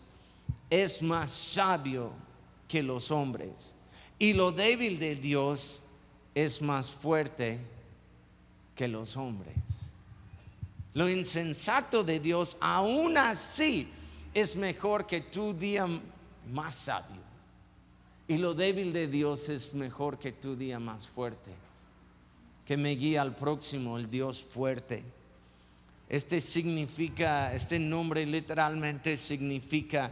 es 0.70 1.02
más 1.02 1.32
sabio 1.32 2.12
que 2.68 2.84
los 2.84 3.12
hombres, 3.12 3.74
y 4.20 4.34
lo 4.34 4.52
débil 4.52 5.00
de 5.00 5.16
Dios 5.16 5.80
es 6.36 6.62
más 6.62 6.92
fuerte 6.92 7.60
que 8.78 8.88
los 8.88 9.18
hombres. 9.18 9.56
Lo 10.94 11.10
insensato 11.10 12.04
de 12.04 12.20
Dios 12.20 12.56
aún 12.62 13.18
así 13.18 13.90
es 14.34 14.56
mejor 14.56 15.06
que 15.06 15.22
tu 15.22 15.54
día 15.54 15.86
más 16.50 16.76
sabio. 16.76 17.22
Y 18.28 18.38
lo 18.38 18.54
débil 18.54 18.94
de 18.94 19.08
Dios 19.08 19.50
es 19.50 19.74
mejor 19.74 20.20
que 20.20 20.32
tu 20.32 20.56
día 20.56 20.80
más 20.80 21.08
fuerte. 21.08 21.52
Que 22.66 22.78
me 22.78 22.92
guía 22.92 23.22
al 23.22 23.36
próximo, 23.36 23.98
el 23.98 24.10
Dios 24.10 24.42
fuerte. 24.42 25.04
Este 26.10 26.40
significa, 26.40 27.54
este 27.54 27.80
nombre 27.80 28.26
literalmente 28.26 29.18
significa 29.18 30.12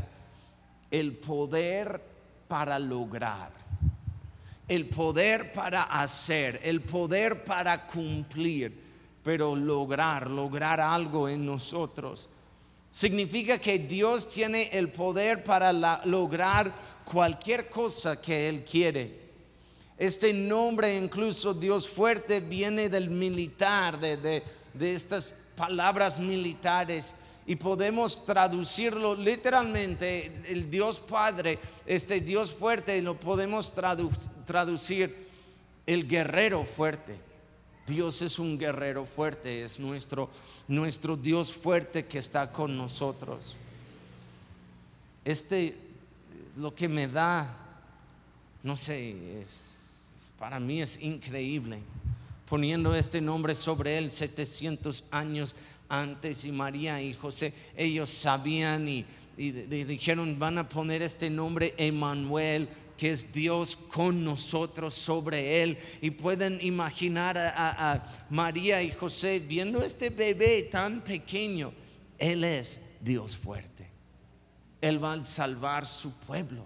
el 0.89 1.13
poder 1.13 2.01
para 2.47 2.79
lograr 2.79 3.64
el 4.67 4.87
poder 4.87 5.51
para 5.51 5.83
hacer, 5.83 6.59
el 6.63 6.81
poder 6.81 7.43
para 7.43 7.85
cumplir, 7.87 8.73
pero 9.23 9.55
lograr, 9.55 10.29
lograr 10.29 10.81
algo 10.81 11.29
en 11.29 11.45
nosotros. 11.45 12.29
Significa 12.89 13.59
que 13.59 13.77
Dios 13.79 14.29
tiene 14.29 14.69
el 14.71 14.91
poder 14.91 15.43
para 15.43 15.73
lograr 16.05 16.73
cualquier 17.03 17.69
cosa 17.69 18.21
que 18.21 18.47
Él 18.47 18.63
quiere. 18.63 19.25
Este 19.97 20.33
nombre, 20.33 20.95
incluso 20.95 21.53
Dios 21.53 21.87
fuerte, 21.87 22.39
viene 22.39 22.89
del 22.89 23.09
militar, 23.09 23.99
de, 23.99 24.43
de 24.73 24.93
estas 24.93 25.33
palabras 25.55 26.19
militares 26.19 27.13
y 27.47 27.55
podemos 27.55 28.25
traducirlo 28.25 29.15
literalmente, 29.15 30.31
el 30.47 30.69
Dios 30.69 30.99
Padre, 30.99 31.59
este 31.85 32.19
Dios 32.19 32.51
fuerte, 32.51 33.01
lo 33.01 33.15
podemos 33.15 33.71
traducir 34.45 35.27
el 35.85 36.07
guerrero 36.07 36.65
fuerte. 36.65 37.19
Dios 37.85 38.23
es 38.23 38.39
un 38.39 38.57
guerrero 38.57 39.05
fuerte, 39.05 39.63
es 39.63 39.79
nuestro, 39.79 40.29
nuestro 40.67 41.15
Dios 41.15 41.53
fuerte 41.53 42.05
que 42.05 42.17
está 42.17 42.51
con 42.51 42.75
nosotros. 42.75 43.55
Este, 45.23 45.77
lo 46.57 46.73
que 46.73 46.87
me 46.87 47.07
da, 47.07 47.55
no 48.63 48.75
sé, 48.75 49.41
es, 49.41 49.81
para 50.39 50.59
mí 50.59 50.81
es 50.81 50.99
increíble. 50.99 51.79
Poniendo 52.49 52.95
este 52.95 53.21
nombre 53.21 53.53
sobre 53.53 53.99
él, 53.99 54.11
700 54.11 55.03
años 55.11 55.55
antes 55.89 56.45
y 56.45 56.51
María 56.51 57.01
y 57.01 57.13
José, 57.13 57.53
ellos 57.75 58.09
sabían 58.09 58.87
y, 58.87 59.05
dijeron, 59.37 60.39
van 60.39 60.57
a 60.57 60.69
poner 60.69 61.01
este 61.01 61.29
nombre 61.29 61.73
Emanuel, 61.77 62.69
que 62.97 63.11
es 63.11 63.33
Dios 63.33 63.75
con 63.75 64.23
nosotros 64.23 64.93
sobre 64.93 65.61
él. 65.61 65.77
Y 66.01 66.11
pueden 66.11 66.59
imaginar 66.61 67.37
a, 67.37 67.93
a, 67.93 68.25
María 68.29 68.81
y 68.81 68.91
José 68.91 69.39
viendo 69.39 69.81
este 69.81 70.09
bebé 70.09 70.63
tan 70.63 71.01
pequeño. 71.01 71.73
Él 72.17 72.43
es 72.43 72.79
Dios 73.01 73.35
fuerte. 73.35 73.89
Él 74.79 75.03
va 75.03 75.13
a 75.13 75.25
salvar 75.25 75.85
su 75.85 76.11
pueblo. 76.13 76.65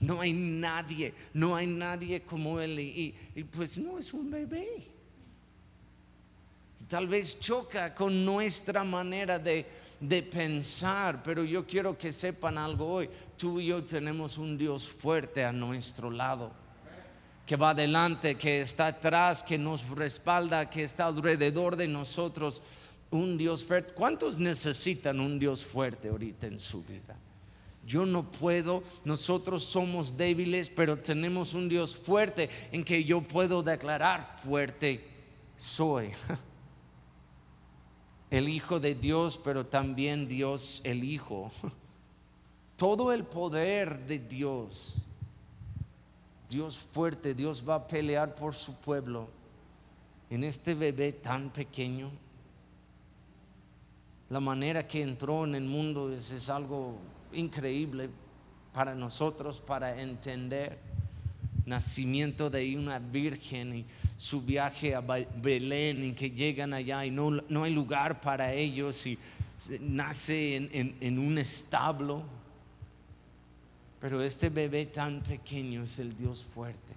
No 0.00 0.20
hay 0.20 0.32
nadie, 0.32 1.14
no 1.32 1.56
hay 1.56 1.66
nadie 1.66 2.22
como 2.22 2.60
él. 2.60 2.78
y 2.78 3.44
pues 3.44 3.78
no 3.78 3.98
es 3.98 4.12
un 4.12 4.30
bebé 4.30 4.99
tal 6.90 7.06
vez 7.06 7.38
choca 7.38 7.94
con 7.94 8.24
nuestra 8.24 8.82
manera 8.82 9.38
de, 9.38 9.64
pensar, 10.32 11.22
pero 11.22 11.44
yo 11.44 11.64
quiero 11.64 11.96
que 11.96 12.12
sepan 12.12 12.58
algo 12.58 12.94
hoy. 12.94 13.08
Tú 13.36 13.60
y 13.60 13.66
yo 13.66 13.84
tenemos 13.84 14.36
un 14.38 14.58
Dios 14.58 14.88
fuerte 14.88 15.44
a 15.44 15.52
nuestro 15.52 16.10
lado 16.10 16.50
que 17.46 17.56
va 17.56 17.70
adelante, 17.70 18.36
que 18.36 18.60
está 18.60 18.88
atrás, 18.88 19.42
que 19.42 19.58
nos 19.58 19.88
respalda, 19.88 20.68
que 20.68 20.84
está 20.84 21.06
alrededor 21.06 21.76
de 21.76 21.86
nosotros. 21.86 22.60
Un 23.10 23.38
Dios 23.38 23.64
fuerte. 23.64 23.92
¿Cuántos 23.92 24.38
necesitan 24.38 25.20
un 25.20 25.38
Dios 25.38 25.64
fuerte 25.64 26.08
ahorita 26.08 26.46
en 26.46 26.60
su 26.60 26.82
vida? 26.82 27.16
Yo 27.86 28.06
no 28.06 28.30
puedo, 28.30 28.82
nosotros 29.04 29.64
somos 29.64 30.16
débiles, 30.16 30.68
pero 30.68 30.96
tenemos 30.98 31.54
un 31.54 31.68
Dios 31.68 31.96
fuerte 31.96 32.48
en 32.72 32.84
que 32.84 33.04
yo 33.04 33.20
puedo 33.20 33.62
declarar 33.62 34.36
fuerte 34.42 35.04
soy. 35.56 36.10
El 38.30 38.48
Hijo 38.48 38.80
de 38.80 38.94
Dios, 38.94 39.40
pero 39.42 39.66
también 39.66 40.28
Dios 40.28 40.80
el 40.84 41.04
Hijo. 41.04 41.50
Todo 42.76 43.12
el 43.12 43.24
poder 43.24 44.06
de 44.06 44.18
Dios 44.18 45.02
Dios 46.50 46.78
fuerte, 46.78 47.32
Dios 47.32 47.64
va 47.66 47.76
a 47.76 47.86
pelear 47.86 48.34
por 48.34 48.54
su 48.56 48.74
pueblo 48.74 49.28
en 50.28 50.42
este 50.42 50.74
bebé 50.74 51.12
tan 51.12 51.50
pequeño. 51.50 52.10
La 54.28 54.40
manera 54.40 54.86
que 54.86 55.00
entró 55.00 55.44
en 55.44 55.54
el 55.54 55.64
mundo 55.64 56.12
es, 56.12 56.50
algo 56.50 56.98
increíble 57.32 58.10
para 58.74 58.96
nosotros, 58.96 59.60
para 59.60 60.00
entender. 60.00 60.76
Nacimiento 61.70 62.50
de 62.50 62.76
una 62.76 62.98
virgen 62.98 63.76
y 63.76 63.84
su 64.16 64.42
viaje 64.42 64.94
a 64.94 65.00
Belén 65.00 66.04
y 66.04 66.12
que 66.12 66.30
llegan 66.30 66.74
allá 66.74 67.04
y 67.06 67.10
no, 67.10 67.30
no 67.30 67.64
hay 67.64 67.72
lugar 67.72 68.20
para 68.20 68.52
ellos 68.52 69.06
y 69.06 69.18
nace 69.80 70.56
en 70.56 71.18
un 71.18 71.38
establo 71.38 72.24
pero 74.00 74.22
este 74.22 74.48
bebé 74.48 74.86
tan 74.86 75.20
pequeño 75.20 75.82
es 75.82 75.98
el 75.98 76.16
Dios 76.16 76.42
fuerte. 76.42 76.94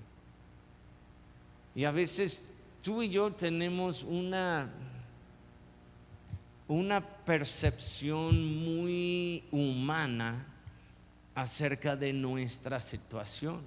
Y 1.75 1.83
a 1.83 1.91
veces 1.91 2.45
tú 2.81 3.03
y 3.03 3.09
yo 3.09 3.33
tenemos 3.33 4.03
una, 4.03 4.71
una 6.67 7.01
percepción 7.01 8.63
muy 8.63 9.43
humana 9.51 10.47
acerca 11.35 11.95
de 11.97 12.13
nuestra 12.13 12.79
situación. 12.79 13.59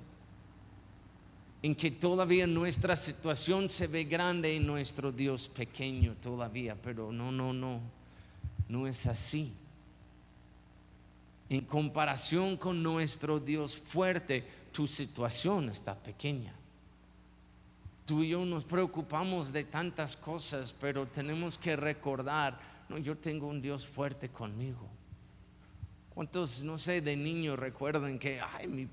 En 1.66 1.74
que 1.74 1.90
todavía 1.90 2.46
nuestra 2.46 2.94
situación 2.94 3.68
se 3.68 3.88
ve 3.88 4.04
grande 4.04 4.54
y 4.54 4.60
nuestro 4.60 5.10
Dios 5.10 5.48
pequeño 5.48 6.14
todavía, 6.22 6.76
pero 6.80 7.10
no, 7.10 7.32
no, 7.32 7.52
no, 7.52 7.80
no 8.68 8.86
es 8.86 9.04
así 9.06 9.52
en 11.48 11.62
comparación 11.62 12.56
con 12.56 12.82
nuestro 12.82 13.38
Dios 13.38 13.76
fuerte, 13.76 14.44
tu 14.72 14.86
situación 14.86 15.68
está 15.68 15.94
pequeña. 15.94 16.52
Tú 18.04 18.22
y 18.22 18.30
yo 18.30 18.44
nos 18.44 18.64
preocupamos 18.64 19.52
de 19.52 19.64
tantas 19.64 20.16
cosas, 20.16 20.72
pero 20.80 21.06
tenemos 21.06 21.56
que 21.58 21.76
recordar, 21.76 22.58
no, 22.88 22.98
yo 22.98 23.16
tengo 23.16 23.48
un 23.48 23.60
Dios 23.60 23.86
fuerte 23.86 24.28
conmigo. 24.28 24.88
¿Cuántos, 26.14 26.62
no 26.62 26.78
sé, 26.78 27.00
de 27.00 27.16
niños 27.16 27.58
recuerdan 27.58 28.18
que, 28.18 28.40
ay, 28.40 28.68
mi, 28.68 28.88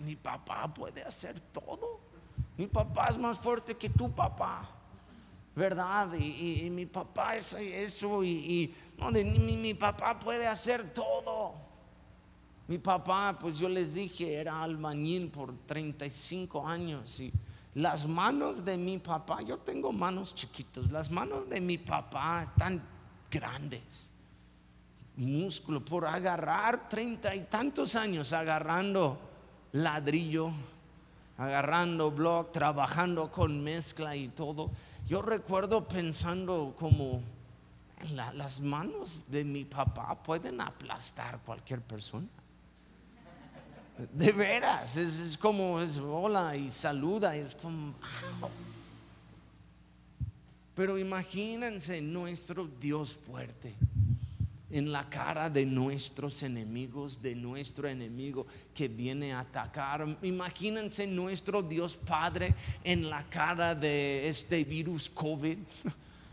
mi 0.00 0.16
papá 0.16 0.72
puede 0.72 1.02
hacer 1.02 1.40
todo? 1.52 2.11
Mi 2.56 2.66
papá 2.66 3.08
es 3.10 3.18
más 3.18 3.38
fuerte 3.38 3.76
que 3.76 3.88
tu 3.88 4.10
papá, 4.10 4.68
¿verdad? 5.54 6.12
Y, 6.14 6.68
mi 6.70 6.86
papá 6.86 7.36
es 7.36 7.54
eso, 7.54 8.22
y, 8.22 8.74
no, 8.98 9.10
mi 9.10 9.74
papá 9.74 10.18
puede 10.18 10.46
hacer 10.46 10.92
todo. 10.92 11.54
Mi 12.68 12.78
papá, 12.78 13.36
pues 13.38 13.58
yo 13.58 13.68
les 13.68 13.92
dije, 13.92 14.34
era 14.34 14.62
albañil 14.62 15.28
por 15.30 15.52
35 15.66 16.66
años 16.66 17.20
y 17.20 17.32
las 17.74 18.06
manos 18.06 18.64
de 18.64 18.76
mi 18.76 18.98
papá, 18.98 19.40
yo 19.42 19.58
tengo 19.58 19.92
manos 19.92 20.34
chiquitos, 20.34 20.90
las 20.90 21.10
manos 21.10 21.48
de 21.48 21.60
mi 21.60 21.78
papá 21.78 22.42
están 22.42 22.82
grandes. 23.30 24.10
Músculo 25.16 25.84
por 25.84 26.06
agarrar 26.06 26.88
treinta 26.88 27.34
y 27.34 27.44
tantos 27.44 27.96
años 27.96 28.32
agarrando 28.32 29.18
ladrillo, 29.72 30.50
agarrando 31.38 32.10
block, 32.10 32.52
trabajando 32.52 33.30
con 33.30 33.62
mezcla 33.62 34.14
y 34.16 34.28
todo. 34.28 34.70
Yo 35.08 35.22
recuerdo 35.22 35.86
pensando 35.86 36.74
como 36.78 37.22
las 38.10 38.60
manos 38.60 39.24
de 39.28 39.44
mi 39.44 39.64
papá 39.64 40.22
pueden 40.22 40.60
aplastar 40.60 41.40
cualquier 41.40 41.80
persona. 41.80 42.28
De 44.12 44.32
veras, 44.32 44.96
es, 44.96 45.36
como 45.38 45.80
es 45.80 45.98
hola 45.98 46.56
y 46.56 46.70
saluda, 46.70 47.36
es 47.36 47.54
como... 47.54 47.94
Pero 50.74 50.98
imagínense 50.98 52.00
nuestro 52.00 52.66
Dios 52.80 53.14
fuerte 53.14 53.74
en 54.72 54.90
la 54.90 55.08
cara 55.08 55.50
de 55.50 55.66
nuestros 55.66 56.42
enemigos, 56.42 57.20
de 57.20 57.34
nuestro 57.34 57.86
enemigo 57.86 58.46
que 58.74 58.88
viene 58.88 59.32
a 59.32 59.40
atacar. 59.40 60.16
Imagínense 60.22 61.06
nuestro 61.06 61.62
Dios 61.62 61.96
Padre 61.96 62.54
en 62.82 63.08
la 63.08 63.22
cara 63.28 63.74
de 63.74 64.28
este 64.28 64.64
virus 64.64 65.10
COVID 65.10 65.58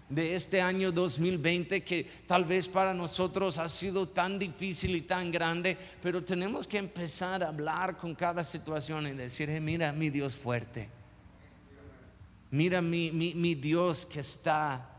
de 0.10 0.36
este 0.36 0.62
año 0.62 0.92
2020 0.92 1.84
que 1.84 2.08
tal 2.26 2.46
vez 2.46 2.68
para 2.68 2.94
nosotros 2.94 3.60
ha 3.60 3.70
sido 3.70 4.08
tan 4.08 4.40
difícil 4.40 4.96
y 4.96 5.02
tan 5.02 5.32
grande, 5.32 5.78
pero 6.02 6.24
tenemos 6.24 6.66
que 6.66 6.80
empezar 6.80 7.44
a 7.44 7.50
hablar 7.50 7.98
con 7.98 8.16
cada 8.16 8.44
situación 8.44 9.06
y 9.06 9.12
decir, 9.12 9.50
mira 9.62 9.92
mi 9.92 10.10
Dios 10.10 10.36
fuerte, 10.36 10.90
mira 12.50 12.82
mi, 12.82 13.12
mi 13.12 13.54
Dios 13.54 14.06
que 14.06 14.22
está 14.22 14.90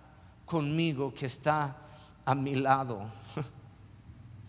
conmigo, 0.46 1.12
que 1.12 1.26
está 1.26 1.76
a 2.24 2.34
mi 2.34 2.54
lado. 2.54 3.19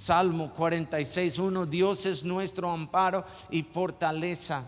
Salmo 0.01 0.51
46, 0.55 1.37
1, 1.37 1.67
Dios 1.67 2.07
es 2.07 2.23
nuestro 2.23 2.71
amparo 2.71 3.23
y 3.51 3.61
fortaleza, 3.61 4.63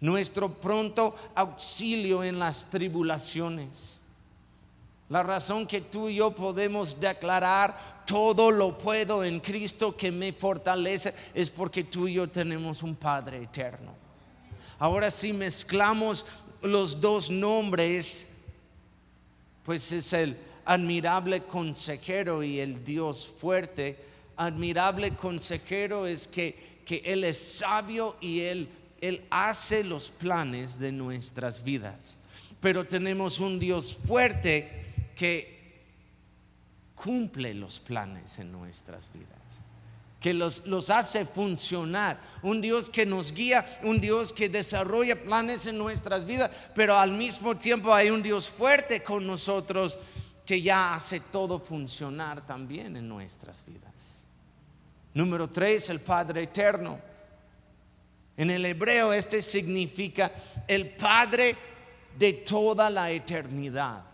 nuestro 0.00 0.52
pronto 0.52 1.14
auxilio 1.32 2.24
en 2.24 2.40
las 2.40 2.68
tribulaciones. 2.68 4.00
La 5.10 5.22
razón 5.22 5.64
que 5.64 5.82
tú 5.82 6.08
y 6.08 6.16
yo 6.16 6.32
podemos 6.32 6.98
declarar 6.98 8.02
todo 8.04 8.50
lo 8.50 8.76
puedo 8.76 9.22
en 9.22 9.38
Cristo 9.38 9.96
que 9.96 10.10
me 10.10 10.32
fortalece 10.32 11.14
es 11.32 11.48
porque 11.48 11.84
tú 11.84 12.08
y 12.08 12.14
yo 12.14 12.28
tenemos 12.28 12.82
un 12.82 12.96
Padre 12.96 13.44
eterno. 13.44 13.92
Ahora 14.80 15.08
si 15.12 15.32
mezclamos 15.32 16.26
los 16.62 17.00
dos 17.00 17.30
nombres, 17.30 18.26
pues 19.64 19.92
es 19.92 20.12
el 20.14 20.49
admirable 20.70 21.42
consejero 21.42 22.44
y 22.44 22.60
el 22.60 22.84
Dios 22.84 23.28
fuerte. 23.40 23.96
Admirable 24.36 25.16
consejero 25.16 26.06
es 26.06 26.28
que, 26.28 26.82
que 26.86 27.02
Él 27.04 27.24
es 27.24 27.38
sabio 27.38 28.16
y 28.20 28.42
él, 28.42 28.68
él 29.00 29.24
hace 29.30 29.82
los 29.82 30.10
planes 30.10 30.78
de 30.78 30.92
nuestras 30.92 31.64
vidas. 31.64 32.18
Pero 32.60 32.86
tenemos 32.86 33.40
un 33.40 33.58
Dios 33.58 33.98
fuerte 34.06 35.10
que 35.16 35.82
cumple 36.94 37.52
los 37.52 37.80
planes 37.80 38.38
en 38.38 38.52
nuestras 38.52 39.12
vidas, 39.12 39.40
que 40.20 40.32
los, 40.32 40.66
los 40.66 40.88
hace 40.88 41.24
funcionar, 41.24 42.20
un 42.42 42.60
Dios 42.60 42.88
que 42.88 43.04
nos 43.04 43.32
guía, 43.32 43.66
un 43.82 44.00
Dios 44.00 44.32
que 44.32 44.48
desarrolla 44.48 45.20
planes 45.20 45.66
en 45.66 45.78
nuestras 45.78 46.24
vidas, 46.24 46.52
pero 46.76 46.96
al 46.96 47.10
mismo 47.10 47.56
tiempo 47.56 47.92
hay 47.92 48.10
un 48.10 48.22
Dios 48.22 48.48
fuerte 48.48 49.02
con 49.02 49.26
nosotros 49.26 49.98
que 50.44 50.60
ya 50.60 50.94
hace 50.94 51.20
todo 51.20 51.58
funcionar 51.58 52.46
también 52.46 52.96
en 52.96 53.08
nuestras 53.08 53.64
vidas. 53.64 54.24
Número 55.14 55.48
tres, 55.48 55.88
el 55.90 56.00
Padre 56.00 56.44
Eterno. 56.44 56.98
En 58.36 58.50
el 58.50 58.64
hebreo 58.64 59.12
este 59.12 59.42
significa 59.42 60.32
el 60.66 60.90
Padre 60.90 61.56
de 62.18 62.32
toda 62.32 62.88
la 62.90 63.10
eternidad 63.10 64.10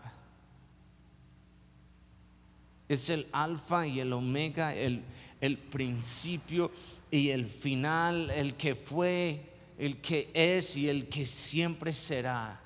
es 2.87 3.09
el 3.09 3.27
alfa 3.31 3.85
y 3.85 3.99
el 3.99 4.13
omega, 4.13 4.73
el, 4.73 5.03
el 5.41 5.57
principio 5.57 6.71
y 7.11 7.29
el 7.29 7.47
final, 7.47 8.29
el 8.29 8.55
que 8.55 8.75
fue, 8.75 9.41
el 9.77 9.97
que 9.97 10.29
es 10.33 10.75
y 10.77 10.87
el 10.89 11.07
que 11.07 11.25
siempre 11.25 11.91
será. 11.93 12.61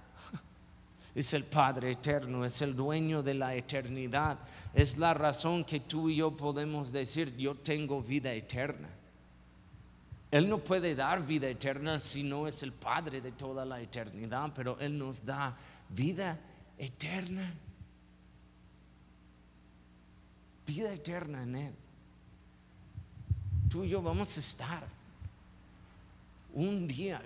Es 1.13 1.33
el 1.33 1.43
Padre 1.43 1.91
eterno, 1.91 2.45
es 2.45 2.61
el 2.61 2.75
dueño 2.75 3.21
de 3.21 3.33
la 3.33 3.55
eternidad. 3.55 4.39
Es 4.73 4.97
la 4.97 5.13
razón 5.13 5.65
que 5.65 5.81
tú 5.81 6.09
y 6.09 6.17
yo 6.17 6.35
podemos 6.35 6.91
decir, 6.91 7.35
yo 7.35 7.55
tengo 7.55 8.01
vida 8.01 8.33
eterna. 8.33 8.89
Él 10.29 10.47
no 10.47 10.59
puede 10.59 10.95
dar 10.95 11.25
vida 11.25 11.49
eterna 11.49 11.99
si 11.99 12.23
no 12.23 12.47
es 12.47 12.63
el 12.63 12.71
Padre 12.71 13.19
de 13.19 13.33
toda 13.33 13.65
la 13.65 13.81
eternidad, 13.81 14.51
pero 14.55 14.79
Él 14.79 14.97
nos 14.97 15.25
da 15.25 15.57
vida 15.89 16.39
eterna 16.77 17.53
vida 20.71 20.93
eterna 20.93 21.43
en 21.43 21.55
Él. 21.55 21.73
Tú 23.69 23.83
y 23.83 23.89
yo 23.89 24.01
vamos 24.01 24.35
a 24.35 24.39
estar 24.39 24.83
un 26.53 26.87
día 26.87 27.21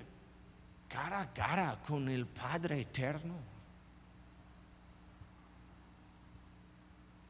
cara 0.88 1.21
a 1.21 1.34
cara 1.34 1.80
con 1.88 2.08
el 2.10 2.26
Padre 2.26 2.82
eterno. 2.82 3.36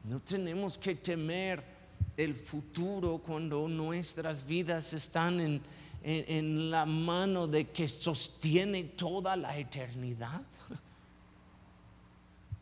No 0.06 0.20
tenemos 0.20 0.78
que 0.78 0.94
temer 0.94 1.64
el 2.16 2.34
futuro 2.34 3.18
cuando 3.18 3.66
nuestras 3.66 4.46
vidas 4.46 4.92
están 4.92 5.40
en, 5.40 5.62
en, 6.02 6.70
la 6.70 6.86
mano 6.86 7.48
de 7.48 7.70
que 7.70 7.88
sostiene 7.88 8.84
toda 8.84 9.34
la 9.34 9.58
eternidad. 9.58 10.42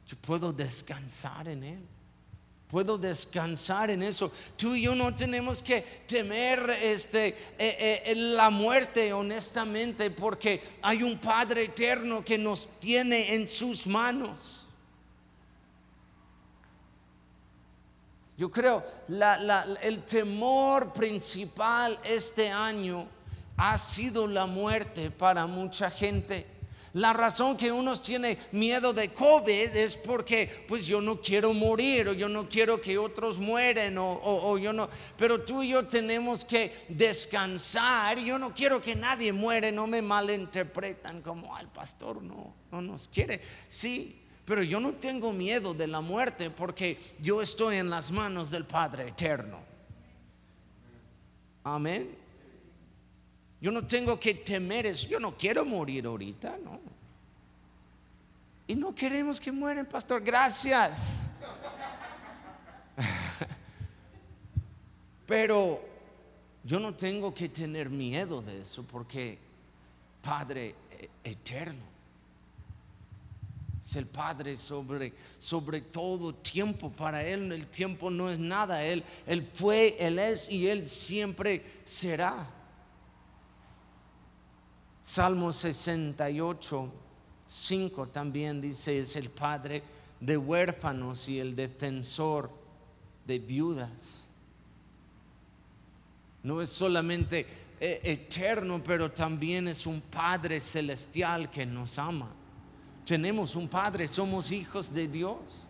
Yo 0.07 0.17
puedo 0.23 0.55
descansar 0.55 1.49
en 1.49 1.65
Él. 1.65 1.87
Puedo 2.69 2.97
descansar 2.97 3.91
en 3.91 4.03
eso. 4.03 4.33
Tú 4.57 4.75
y 4.75 4.83
yo 4.83 4.95
no 4.95 5.15
tenemos 5.15 5.63
que 5.63 5.83
temer 6.07 6.71
este, 6.83 7.29
eh, 7.59 8.03
eh, 8.07 8.15
la 8.17 8.49
muerte, 8.49 9.13
honestamente, 9.13 10.11
porque 10.11 10.63
hay 10.81 11.03
un 11.03 11.19
Padre 11.19 11.65
eterno 11.65 12.25
que 12.25 12.39
nos 12.39 12.67
tiene 12.81 13.35
en 13.35 13.47
sus 13.47 13.87
manos. 13.87 14.64
Yo 18.37 18.51
creo 18.51 18.85
el 19.83 20.03
temor 20.03 20.93
principal 20.93 21.99
este 22.03 22.51
año 22.51 23.07
ha 23.57 23.79
sido 23.79 24.27
la 24.27 24.47
muerte 24.47 25.11
para 25.11 25.47
mucha 25.47 25.91
gente. 25.91 26.55
La 26.95 27.13
razón 27.13 27.57
que 27.57 27.73
unos 27.73 28.01
tienen 28.03 28.39
miedo 28.53 28.93
de 28.93 29.13
COVID 29.13 29.77
es 29.77 29.97
porque 29.97 30.65
pues 30.69 30.87
yo 30.87 31.01
no 31.01 31.21
quiero 31.21 31.53
morir 31.53 32.09
o 32.09 32.13
yo 32.13 32.29
no 32.29 32.49
quiero 32.49 32.81
que 32.81 32.97
otros 32.99 33.37
mueren 33.37 33.97
o, 33.99 34.59
yo 34.59 34.73
no, 34.73 34.89
pero 35.17 35.43
tú 35.43 35.65
y 35.65 35.71
yo 35.71 35.87
tenemos 35.87 36.45
que 36.45 36.85
descansar. 36.89 38.21
Yo 38.21 38.39
no 38.39 38.55
quiero 38.55 38.81
que 38.81 38.95
nadie 38.95 39.33
muere, 39.33 39.73
no 39.73 39.89
me 39.89 40.03
malinterpretan 40.03 41.21
como 41.21 41.57
al 41.57 41.69
pastor 41.69 42.23
no, 42.23 42.55
no 42.71 42.81
nos 42.81 43.09
quiere. 43.09 43.41
Sí, 43.69 44.24
pero 44.45 44.63
yo 44.63 44.79
no 44.79 44.93
tengo 44.93 45.33
miedo 45.33 45.73
de 45.73 45.87
la 45.87 46.01
muerte 46.01 46.51
porque 46.51 46.99
yo 47.21 47.41
estoy 47.41 47.77
en 47.77 47.89
las 47.89 48.11
manos 48.11 48.51
del 48.51 48.65
Padre 48.65 49.09
eterno. 49.09 49.59
Amén. 51.63 52.15
Yo 53.61 53.71
no 53.71 53.87
tengo 53.87 54.21
que 54.21 54.35
temer 54.35 54.85
eso. 54.87 55.09
Yo 55.09 55.19
no 55.19 55.35
quiero 55.35 55.65
morir 55.65 56.05
ahorita, 56.05 56.59
no. 56.63 56.79
Y 58.67 58.75
no 58.75 58.95
queremos 58.95 59.41
que 59.41 59.51
mueran, 59.51 59.87
pastor. 59.87 60.23
Gracias. 60.23 61.31
Pero 65.27 65.81
yo 66.63 66.79
no 66.79 66.95
tengo 66.95 67.33
que 67.35 67.49
tener 67.49 67.89
miedo 67.89 68.43
de 68.43 68.61
eso 68.61 68.85
porque 68.85 69.39
Padre 70.21 70.75
eterno 71.23 71.94
es 73.85 73.97
el 73.97 74.07
Padre 74.07 74.57
sobre, 74.57 75.13
sobre 75.39 75.83
todo 75.83 76.35
tiempo. 76.35 76.91
Para 76.91 77.23
Él 77.23 77.53
el 77.53 77.67
tiempo 77.67 78.11
no 78.11 78.31
es 78.31 78.39
nada. 78.39 78.83
Él, 78.83 79.05
él 79.27 79.51
fue, 79.53 79.97
Él 79.99 80.19
es 80.19 80.51
y 80.51 80.69
Él 80.69 80.89
siempre 80.89 81.83
será. 81.85 82.49
Salmo 85.03 85.53
68, 85.53 86.93
5 87.47 88.09
también 88.09 88.63
dice, 88.63 88.99
es 88.99 89.17
el 89.17 89.29
padre 89.29 89.83
de 90.19 90.39
huérfanos 90.39 91.29
y 91.29 91.39
el 91.39 91.55
defensor 91.55 92.51
de 93.27 93.39
viudas. 93.39 94.27
No 96.43 96.63
es 96.63 96.71
solamente 96.71 97.47
eh, 97.79 98.01
eterno, 98.03 98.83
pero 98.83 99.11
también 99.11 99.69
es 99.69 99.87
un 99.87 100.01
Padre 100.01 100.59
celestial 100.59 101.51
que 101.51 101.67
nos 101.67 101.99
ama. 101.99 102.35
Tenemos 103.05 103.55
un 103.55 103.69
Padre, 103.69 104.09
somos 104.09 104.51
hijos 104.51 104.93
de 104.93 105.09
Dios. 105.09 105.69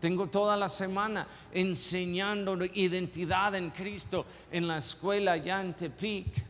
Tengo 0.00 0.28
toda 0.28 0.56
la 0.56 0.68
semana 0.68 1.26
enseñando 1.52 2.56
identidad 2.64 3.54
en 3.54 3.70
Cristo 3.70 4.26
en 4.50 4.68
la 4.68 4.78
escuela 4.78 5.36
ya 5.36 5.60
en 5.60 5.74
Tepic 5.74 6.46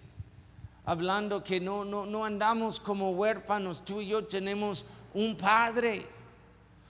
hablando 0.88 1.44
que 1.44 1.60
no, 1.60 1.84
no, 1.84 2.06
no 2.06 2.24
andamos 2.24 2.80
como 2.80 3.10
huérfanos, 3.10 3.84
tú 3.84 4.00
y 4.00 4.08
yo 4.08 4.24
tenemos 4.24 4.86
un 5.12 5.36
Padre, 5.36 6.06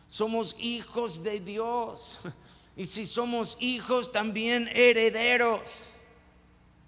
somos 0.07 0.55
hijos 0.61 1.23
de 1.23 1.41
Dios. 1.41 2.21
Y 2.77 2.87
si 2.87 3.07
somos 3.07 3.57
hijos, 3.59 4.13
también 4.13 4.69
herederos. 4.73 5.89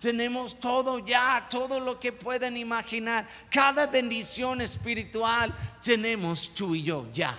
Tenemos 0.01 0.59
todo 0.59 0.99
ya, 0.99 1.47
todo 1.51 1.79
lo 1.79 2.01
que 2.01 2.11
pueden 2.11 2.57
imaginar. 2.57 3.29
Cada 3.51 3.87
bendición 3.87 4.63
espiritual 4.63 5.55
tenemos 5.83 6.55
tú 6.55 6.75
y 6.75 6.85
yo 6.85 7.07
ya 7.13 7.39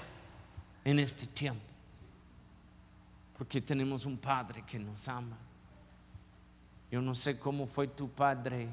en 0.85 0.99
este 0.99 1.25
tiempo. 1.25 1.63
Porque 3.35 3.61
tenemos 3.61 4.05
un 4.05 4.15
Padre 4.17 4.63
que 4.63 4.77
nos 4.77 5.07
ama. 5.07 5.37
Yo 6.91 7.01
no 7.01 7.15
sé 7.15 7.39
cómo 7.39 7.65
fue 7.65 7.87
tu 7.87 8.09
Padre 8.09 8.67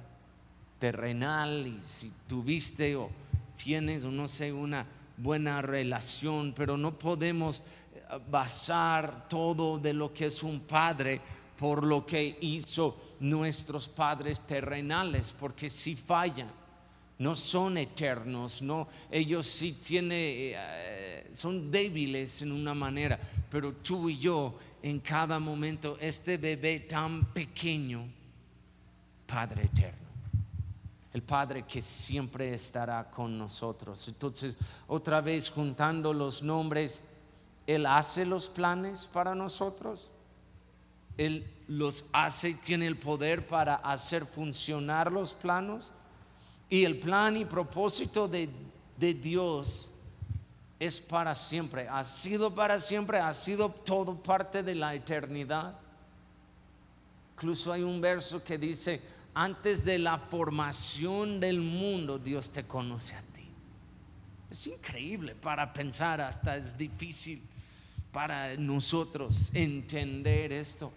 terrenal 0.79 1.67
y 1.67 1.81
si 1.83 2.13
tuviste 2.29 2.95
o 2.95 3.09
tienes 3.57 4.05
o 4.05 4.11
no 4.11 4.29
sé 4.29 4.53
una 4.53 4.85
buena 5.17 5.63
relación, 5.63 6.53
pero 6.55 6.77
no 6.77 6.99
podemos 6.99 7.63
eh, 7.95 8.19
basar 8.31 9.29
todo 9.31 9.79
de 9.79 9.95
lo 9.95 10.13
que 10.13 10.27
es 10.27 10.43
un 10.43 10.61
padre 10.61 11.21
por 11.59 11.83
lo 11.85 12.07
que 12.07 12.39
hizo 12.41 13.08
nuestros 13.21 13.89
padres 13.89 14.41
terrenales, 14.41 15.33
porque 15.33 15.71
si 15.71 15.95
fallan, 15.95 16.51
no 17.19 17.35
son 17.35 17.79
eternos, 17.79 18.63
no, 18.63 18.89
ellos 19.11 19.47
sí 19.47 19.73
tienen, 19.73 20.11
eh, 20.55 21.31
son 21.35 21.71
débiles 21.71 22.43
en 22.43 22.53
una 22.53 22.75
manera, 22.75 23.19
pero 23.51 23.73
tú 23.73 24.09
y 24.09 24.19
yo 24.19 24.59
en 24.83 25.01
cada 25.01 25.41
momento, 25.41 25.97
este 26.01 26.37
bebé 26.37 26.81
tan 26.81 27.33
pequeño, 27.33 28.07
Padre 29.27 29.65
eterno 29.65 30.09
el 31.19 31.23
Padre 31.25 31.65
que 31.65 31.83
siempre 31.83 32.55
estará 32.55 33.11
con 33.11 33.37
nosotros. 33.37 34.07
Entonces, 34.07 34.57
otra 34.87 35.21
vez 35.21 35.51
juntando 35.51 36.13
los 36.13 36.45
nombres, 36.45 37.03
Él 37.67 37.87
hace 37.87 38.25
los 38.25 38.47
planes 38.47 39.05
para 39.13 39.35
nosotros. 39.35 40.11
Él 41.17 41.45
los 41.69 42.07
hace, 42.13 42.55
tiene 42.55 42.87
el 42.87 42.97
poder 42.97 43.47
para 43.47 43.77
hacer 43.77 44.25
funcionar 44.25 45.13
los 45.13 45.35
planos. 45.35 45.93
Y 46.71 46.85
el 46.85 46.99
plan 46.99 47.37
y 47.37 47.45
propósito 47.45 48.27
de, 48.27 48.49
de 48.97 49.15
Dios 49.15 49.91
es 50.81 51.01
para 51.01 51.35
siempre. 51.35 51.89
Ha 51.89 52.05
sido 52.05 52.55
para 52.55 52.79
siempre, 52.79 53.19
ha 53.19 53.33
sido 53.33 53.71
todo 53.71 54.17
parte 54.17 54.63
de 54.63 54.75
la 54.75 54.95
eternidad. 54.95 55.79
Incluso 57.35 57.73
hay 57.73 57.83
un 57.83 58.01
verso 58.01 58.43
que 58.43 58.59
dice, 58.59 59.01
antes 59.35 59.85
de 59.85 59.99
la 59.99 60.19
formación 60.19 61.39
del 61.39 61.61
mundo, 61.61 62.19
Dios 62.19 62.51
te 62.51 62.65
conoce 62.65 63.15
a 63.15 63.21
ti. 63.21 63.49
Es 64.51 64.67
increíble 64.67 65.35
para 65.35 65.73
pensar, 65.73 66.21
hasta 66.21 66.57
es 66.57 66.77
difícil 66.77 67.43
para 68.13 68.57
nosotros 68.57 69.51
entender 69.53 70.53
esto. 70.53 70.91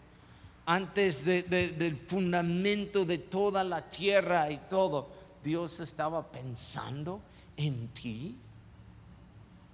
Antes 0.72 1.26
del 1.26 1.98
fundamento 1.98 3.04
de 3.04 3.18
toda 3.18 3.62
la 3.62 3.90
tierra 3.90 4.50
y 4.50 4.58
todo, 4.70 5.10
Dios 5.44 5.82
estaba 5.82 6.26
pensando 6.26 7.20
en 7.58 7.90
ti. 7.90 8.38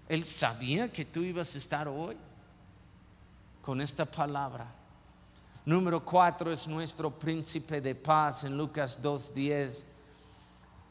Él 0.09 0.25
sabía 0.25 0.91
que 0.91 1.05
tú 1.05 1.21
ibas 1.21 1.53
a 1.53 1.59
estar 1.59 1.87
hoy 1.87 2.17
con 3.61 3.79
esta 3.79 4.05
palabra. 4.05 4.65
Número 5.67 6.03
cuatro 6.03 6.51
es 6.51 6.67
nuestro 6.67 7.11
príncipe 7.11 7.79
de 7.79 7.93
paz 7.93 8.43
en 8.43 8.57
Lucas 8.57 8.99
2.10. 8.99 9.85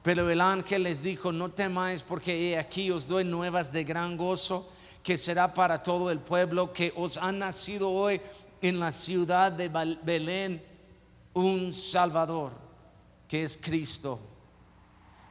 Pero 0.05 0.31
el 0.31 0.41
ángel 0.41 0.85
les 0.85 1.03
dijo, 1.03 1.33
no 1.33 1.51
temáis 1.51 2.05
porque 2.05 2.57
aquí 2.57 2.93
os 2.93 3.09
doy 3.09 3.25
nuevas 3.25 3.73
de 3.73 3.83
gran 3.83 4.17
gozo 4.17 4.71
que 5.03 5.19
será 5.19 5.53
para 5.53 5.83
todo 5.83 6.13
el 6.13 6.21
pueblo 6.21 6.73
que 6.73 6.93
os 6.95 7.17
ha 7.17 7.33
nacido 7.33 7.91
hoy 7.91 8.21
en 8.61 8.81
la 8.81 8.91
ciudad 8.91 9.53
de 9.53 9.69
Belén 10.03 10.63
un 11.35 11.73
Salvador, 11.73 12.53
que 13.29 13.43
es 13.43 13.57
Cristo. 13.57 14.19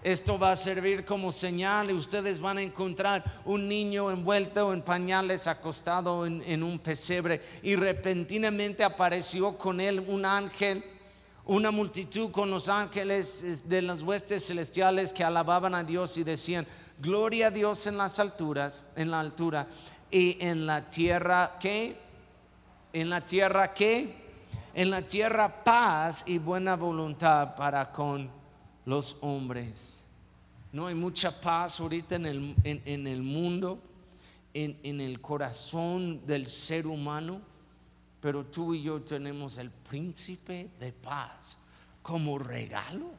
Esto 0.04 0.38
va 0.38 0.52
a 0.52 0.56
servir 0.56 1.04
como 1.04 1.32
señal 1.32 1.90
y 1.90 1.94
ustedes 1.94 2.40
van 2.40 2.60
a 2.60 2.62
encontrar 2.62 3.42
un 3.44 3.68
niño 3.68 4.12
envuelto 4.12 4.72
en 4.72 4.84
pañales 4.84 5.48
acostado 5.48 6.28
en, 6.28 6.62
un 6.62 6.78
pesebre 6.78 7.42
y 7.64 7.76
repentinamente 7.76 8.84
apareció 8.84 9.58
con 9.58 9.82
él 9.82 10.00
un 10.08 10.26
ángel 10.26 10.84
una 11.46 11.70
multitud 11.70 12.32
con 12.32 12.50
los 12.50 12.70
ángeles 12.70 13.68
de 13.70 13.82
las 13.82 14.02
huestes 14.02 14.48
celestiales 14.48 15.14
que 15.14 15.24
alababan 15.24 15.76
a 15.76 15.84
Dios 15.84 16.18
y 16.18 16.24
decían, 16.24 16.66
gloria 17.00 17.48
a 17.48 17.52
Dios 17.52 17.86
en 17.86 17.98
las 17.98 18.20
alturas, 18.20 18.82
en 18.96 19.12
la 19.12 19.20
altura, 19.20 19.68
y 20.10 20.38
en 20.40 20.66
la 20.66 20.90
tierra 20.90 21.58
que, 21.60 21.98
en 22.96 23.10
la 23.10 23.20
tierra 23.26 23.74
que, 23.74 24.16
en 24.74 24.90
la 24.90 25.02
tierra 25.02 25.66
paz 25.66 26.24
y 26.28 26.38
buena 26.38 26.78
voluntad 26.78 27.54
para 27.54 27.92
con 27.92 28.30
los 28.86 29.18
hombres. 29.20 30.02
No 30.72 30.88
hay 30.88 30.96
mucha 30.96 31.42
paz 31.42 31.82
ahorita 31.82 32.16
en 32.16 32.26
el, 32.26 32.56
en, 32.64 33.06
el 33.06 33.22
mundo, 33.22 33.80
en, 34.54 34.80
en 34.84 35.02
el 35.02 35.20
corazón 35.20 36.26
del 36.26 36.48
ser 36.48 36.88
humano, 36.88 37.42
pero 38.22 38.46
tú 38.46 38.74
y 38.74 38.84
yo 38.84 39.02
tenemos 39.02 39.58
el 39.58 39.72
príncipe 39.72 40.70
de 40.80 40.94
paz 40.94 41.58
como 42.02 42.40
regalo. 42.40 43.12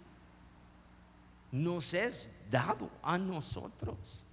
Nos 1.52 1.92
es 1.92 2.30
dado 2.50 2.88
a 3.02 3.18
nosotros 3.18 4.24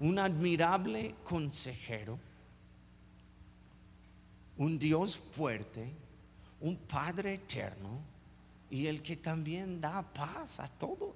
un 0.00 0.18
admirable 0.18 1.14
consejero, 1.24 2.18
un 4.58 4.78
Dios 4.78 5.16
fuerte, 5.16 5.88
un 6.60 6.76
Padre 6.76 7.34
eterno 7.34 8.00
y 8.70 8.86
el 8.86 9.02
que 9.02 9.16
también 9.16 9.80
da 9.80 10.02
paz 10.02 10.60
a 10.60 10.68
todos. 10.68 11.14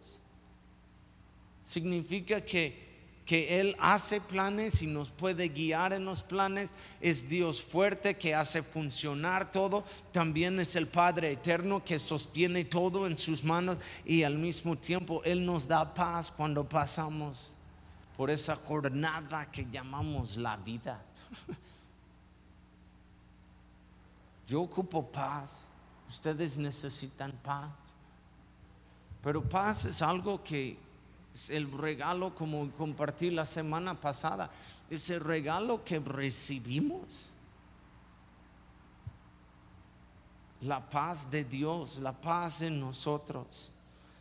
Significa 1.64 2.40
que, 2.40 2.92
que 3.26 3.60
Él 3.60 3.76
hace 3.78 4.20
planes 4.20 4.80
y 4.82 4.86
nos 4.86 5.10
puede 5.10 5.48
guiar 5.48 5.92
en 5.92 6.04
los 6.04 6.22
planes. 6.22 6.72
Es 7.00 7.28
Dios 7.28 7.60
fuerte 7.60 8.16
que 8.16 8.34
hace 8.34 8.62
funcionar 8.62 9.50
todo. 9.50 9.84
También 10.12 10.60
es 10.60 10.76
el 10.76 10.86
Padre 10.86 11.32
eterno 11.32 11.84
que 11.84 11.98
sostiene 11.98 12.64
todo 12.64 13.06
en 13.06 13.18
sus 13.18 13.42
manos 13.42 13.78
y 14.04 14.22
al 14.22 14.38
mismo 14.38 14.78
tiempo 14.78 15.20
Él 15.24 15.44
nos 15.44 15.66
da 15.66 15.92
paz 15.92 16.30
cuando 16.30 16.66
pasamos 16.68 17.52
por 18.16 18.30
esa 18.30 18.54
jornada 18.54 19.50
que 19.50 19.66
llamamos 19.70 20.36
la 20.36 20.56
vida. 20.56 21.04
Yo 24.52 24.60
ocupo 24.60 25.10
paz, 25.10 25.66
ustedes 26.10 26.58
necesitan 26.58 27.32
paz, 27.42 27.70
pero 29.22 29.42
paz 29.42 29.86
es 29.86 30.02
algo 30.02 30.44
que 30.44 30.76
es 31.32 31.48
el 31.48 31.72
regalo, 31.72 32.34
como 32.34 32.70
compartí 32.72 33.30
la 33.30 33.46
semana 33.46 33.98
pasada, 33.98 34.50
es 34.90 35.08
el 35.08 35.20
regalo 35.20 35.82
que 35.82 35.98
recibimos. 36.00 37.30
La 40.60 40.80
paz 40.90 41.30
de 41.30 41.44
Dios, 41.44 41.96
la 41.96 42.12
paz 42.12 42.60
en 42.60 42.78
nosotros. 42.78 43.70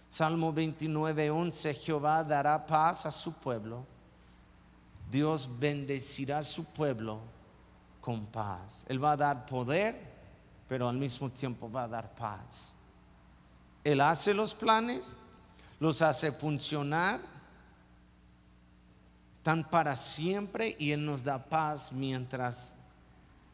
Salmo 0.09 0.53
29, 0.53 1.29
11, 1.29 1.73
Jehová 1.73 2.23
dará 2.23 2.65
paz 2.65 3.05
a 3.05 3.11
su 3.11 3.33
pueblo. 3.33 3.85
Dios 5.09 5.49
bendecirá 5.59 6.37
a 6.37 6.43
su 6.45 6.63
pueblo 6.63 7.19
con 7.99 8.25
paz. 8.27 8.85
Él 8.87 9.03
va 9.03 9.11
a 9.11 9.17
dar 9.17 9.45
poder, 9.45 10.10
pero 10.71 10.87
al 10.87 10.95
mismo 10.95 11.29
tiempo 11.29 11.69
va 11.69 11.83
a 11.83 11.87
dar 11.89 12.15
paz. 12.15 12.71
Él 13.83 13.99
hace 13.99 14.33
los 14.33 14.53
planes, 14.53 15.17
los 15.81 16.01
hace 16.01 16.31
funcionar, 16.31 17.19
están 19.39 19.69
para 19.69 19.97
siempre 19.97 20.77
y 20.79 20.93
Él 20.93 21.05
nos 21.05 21.25
da 21.25 21.43
paz 21.43 21.91
mientras 21.91 22.73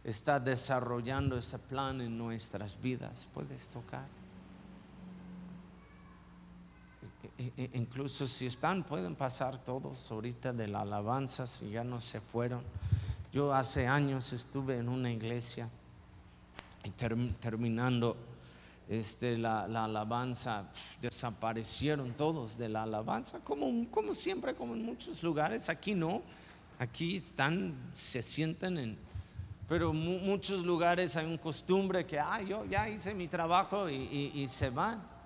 está 0.03 0.39
desarrollando 0.39 1.39
ese 1.39 1.57
plan 1.57 2.01
en 2.01 2.15
nuestras 2.19 2.79
vidas. 2.79 3.27
Puedes 3.33 3.67
tocar. 3.69 4.05
E, 7.39 7.51
e, 7.57 7.71
incluso 7.73 8.27
si 8.27 8.45
están, 8.45 8.83
pueden 8.83 9.15
pasar 9.15 9.57
todos 9.65 10.11
ahorita 10.11 10.53
de 10.53 10.67
la 10.67 10.81
alabanza, 10.81 11.47
si 11.47 11.71
ya 11.71 11.83
no 11.83 11.99
se 11.99 12.21
fueron. 12.21 12.61
Yo 13.33 13.55
hace 13.55 13.87
años 13.87 14.33
estuve 14.33 14.77
en 14.77 14.87
una 14.87 15.11
iglesia 15.11 15.67
y 16.87 16.91
terminando 16.91 18.15
este, 18.87 19.37
la, 19.37 19.63
alabanza, 19.63 20.71
desaparecieron 21.01 22.13
todos 22.13 22.57
de 22.57 22.69
la 22.69 22.83
alabanza, 22.83 23.39
como, 23.39 23.89
como 23.91 24.13
siempre, 24.13 24.55
como 24.55 24.73
en 24.73 24.85
muchos 24.85 25.21
lugares. 25.21 25.67
Aquí 25.67 25.93
no, 25.93 26.21
aquí 26.79 27.17
están, 27.17 27.75
se 27.93 28.21
sienten 28.21 28.77
en, 28.77 28.97
pero 29.67 29.91
en 29.91 30.25
muchos 30.25 30.63
lugares 30.63 31.17
hay 31.17 31.25
un 31.25 31.37
costumbre 31.37 32.05
que, 32.05 32.19
ah, 32.19 32.41
yo 32.41 32.63
ya 32.65 32.87
hice 32.87 33.13
mi 33.13 33.27
trabajo 33.27 33.89
y 33.89 34.47
se 34.47 34.69
van. 34.69 35.17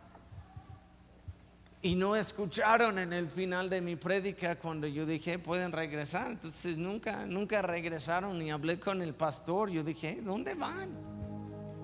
Y 1.84 1.96
no 1.96 2.16
escucharon 2.16 3.00
en 3.00 3.12
el 3.12 3.28
final 3.28 3.68
de 3.68 3.82
mi 3.82 3.96
prédica 3.96 4.56
cuando 4.56 4.86
yo 4.86 5.04
dije, 5.04 5.40
pueden 5.40 5.72
regresar. 5.72 6.30
Entonces 6.30 6.78
nunca, 6.78 7.26
nunca 7.26 7.64
regresaron 7.64 8.40
y 8.40 8.52
hablé 8.52 8.80
con 8.80 9.02
el 9.02 9.16
pastor. 9.16 9.72
Yo 9.72 9.84
dije, 9.84 10.20
¿dónde 10.24 10.54
van? 10.54 10.90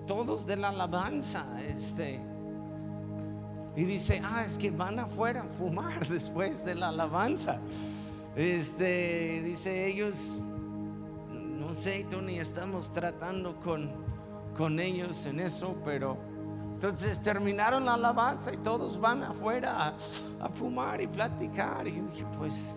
Todos 0.08 0.44
de 0.44 0.56
la 0.56 0.70
alabanza. 0.70 1.46
Este. 1.68 2.20
Y 3.76 3.84
dice, 3.84 4.20
ah, 4.24 4.44
es 4.44 4.58
que 4.58 4.72
van 4.72 4.98
afuera 4.98 5.42
a 5.42 5.44
fumar 5.44 6.04
después 6.08 6.64
de 6.64 6.74
la 6.74 6.88
alabanza. 6.88 7.60
Este, 8.34 9.40
dice 9.44 9.86
ellos, 9.86 10.42
no 11.30 11.74
sé, 11.74 12.04
Tony, 12.10 12.40
estamos 12.40 12.90
tratando 12.92 13.54
con, 13.60 13.92
con 14.56 14.80
ellos 14.80 15.26
en 15.26 15.38
eso, 15.38 15.76
pero 15.84 16.18
entonces 16.78 17.20
terminaron 17.20 17.84
la 17.84 17.94
alabanza 17.94 18.54
y 18.54 18.56
todos 18.58 19.00
van 19.00 19.24
afuera 19.24 19.96
a, 20.40 20.48
fumar 20.50 21.00
y 21.00 21.08
platicar. 21.08 21.88
Y 21.88 21.96
yo 21.96 22.02
dije, 22.04 22.24
pues, 22.38 22.76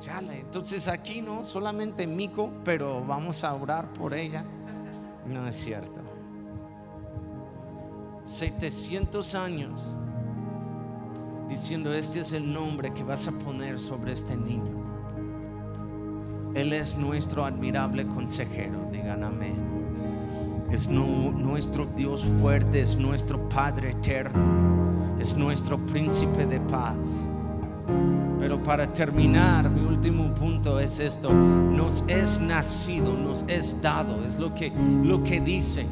chale. 0.00 0.40
Entonces 0.40 0.88
aquí 0.88 1.20
no, 1.20 1.44
solamente 1.44 2.06
Mico, 2.06 2.50
pero 2.64 3.04
vamos 3.04 3.44
a 3.44 3.54
orar 3.54 3.92
por 3.92 4.14
ella. 4.14 4.42
No 5.26 5.46
es 5.46 5.56
cierto. 5.56 5.99
700 8.24 9.34
años 9.34 9.94
diciendo, 11.48 11.92
este 11.92 12.20
es 12.20 12.32
el 12.32 12.52
nombre 12.52 12.92
que 12.94 13.02
vas 13.02 13.26
a 13.28 13.32
poner 13.32 13.78
sobre 13.80 14.12
este 14.12 14.36
niño. 14.36 14.80
Él 16.54 16.72
es 16.72 16.96
nuestro 16.96 17.44
admirable 17.44 18.06
consejero. 18.06 18.88
Digan 18.92 19.24
amén 19.24 19.70
es 20.72 20.88
nuestro 20.88 21.86
Dios 21.96 22.24
fuerte, 22.40 22.80
es 22.80 22.96
nuestro 22.96 23.48
Padre 23.48 23.90
eterno, 23.90 25.18
es 25.18 25.36
nuestro 25.36 25.78
príncipe 25.78 26.46
de 26.46 26.60
paz. 26.60 27.26
Pero 28.38 28.62
para 28.62 28.90
terminar, 28.92 29.68
mi 29.68 29.80
último 29.86 30.32
punto 30.32 30.78
es 30.78 30.98
esto, 31.00 31.32
nos 31.32 32.04
es 32.06 32.40
nacido, 32.40 33.12
nos 33.14 33.44
es 33.48 33.80
dado, 33.82 34.24
es 34.24 34.38
lo 34.38 34.54
que, 34.54 34.72
lo 35.02 35.22
que 35.22 35.40
dice. 35.40 35.86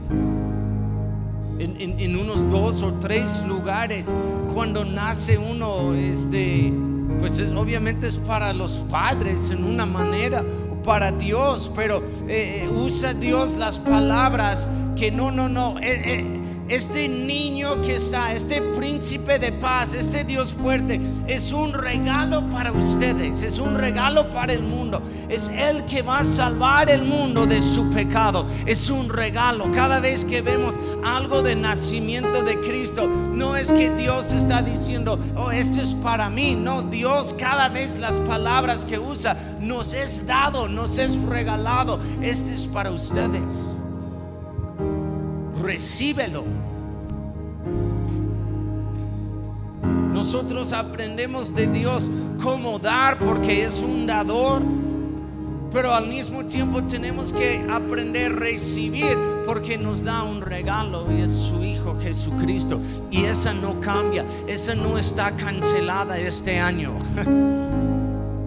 En, 1.58 2.16
unos 2.16 2.48
dos 2.50 2.82
o 2.82 2.92
tres 2.94 3.42
lugares, 3.46 4.06
cuando 4.52 4.84
nace 4.84 5.38
uno, 5.38 5.94
este, 5.94 6.72
pues 7.18 7.38
es, 7.38 7.50
obviamente 7.52 8.06
es 8.06 8.16
para 8.16 8.52
los 8.52 8.74
padres 8.90 9.50
en 9.50 9.64
una 9.64 9.84
manera, 9.84 10.44
para 10.84 11.10
Dios, 11.12 11.70
pero 11.74 11.98
eh, 12.28 12.62
eh, 12.62 12.68
usa 12.68 13.12
Dios 13.12 13.56
las 13.56 13.78
palabras 13.78 14.70
que 14.96 15.10
no, 15.10 15.30
no, 15.30 15.48
no. 15.48 15.76
Eh, 15.80 16.37
este 16.68 17.08
niño 17.08 17.80
que 17.82 17.96
está, 17.96 18.32
este 18.34 18.60
príncipe 18.60 19.38
de 19.38 19.52
paz, 19.52 19.94
este 19.94 20.24
Dios 20.24 20.52
fuerte, 20.52 21.00
es 21.26 21.52
un 21.52 21.72
regalo 21.72 22.48
para 22.50 22.72
ustedes, 22.72 23.42
es 23.42 23.58
un 23.58 23.74
regalo 23.74 24.30
para 24.30 24.52
el 24.52 24.62
mundo. 24.62 25.02
Es 25.28 25.48
el 25.48 25.84
que 25.86 26.02
va 26.02 26.18
a 26.18 26.24
salvar 26.24 26.90
el 26.90 27.02
mundo 27.02 27.46
de 27.46 27.62
su 27.62 27.90
pecado. 27.90 28.46
Es 28.66 28.90
un 28.90 29.08
regalo. 29.08 29.70
Cada 29.72 29.98
vez 30.00 30.24
que 30.24 30.42
vemos 30.42 30.74
algo 31.02 31.42
de 31.42 31.54
nacimiento 31.56 32.42
de 32.42 32.60
Cristo, 32.60 33.06
no 33.06 33.56
es 33.56 33.72
que 33.72 33.90
Dios 33.90 34.32
está 34.32 34.60
diciendo, 34.60 35.18
oh, 35.36 35.50
esto 35.50 35.80
es 35.80 35.94
para 35.94 36.28
mí. 36.28 36.54
No, 36.54 36.82
Dios 36.82 37.34
cada 37.38 37.68
vez 37.68 37.98
las 37.98 38.20
palabras 38.20 38.84
que 38.84 38.98
usa 38.98 39.36
nos 39.60 39.94
es 39.94 40.26
dado, 40.26 40.68
nos 40.68 40.98
es 40.98 41.18
regalado. 41.22 41.98
Este 42.20 42.52
es 42.52 42.66
para 42.66 42.90
ustedes 42.90 43.74
recíbelo. 45.68 46.44
Nosotros 50.14 50.72
aprendemos 50.72 51.54
de 51.54 51.66
Dios 51.66 52.08
cómo 52.42 52.78
dar 52.78 53.18
porque 53.18 53.66
es 53.66 53.82
un 53.82 54.06
dador, 54.06 54.62
pero 55.70 55.94
al 55.94 56.06
mismo 56.06 56.46
tiempo 56.46 56.82
tenemos 56.84 57.34
que 57.34 57.62
aprender 57.70 58.32
a 58.32 58.36
recibir 58.36 59.14
porque 59.44 59.76
nos 59.76 60.02
da 60.02 60.22
un 60.22 60.40
regalo 60.40 61.12
y 61.12 61.20
es 61.20 61.32
su 61.32 61.62
Hijo 61.62 61.98
Jesucristo. 62.00 62.80
Y 63.10 63.24
esa 63.24 63.52
no 63.52 63.78
cambia, 63.78 64.24
esa 64.46 64.74
no 64.74 64.96
está 64.96 65.36
cancelada 65.36 66.18
este 66.18 66.58
año. 66.58 66.94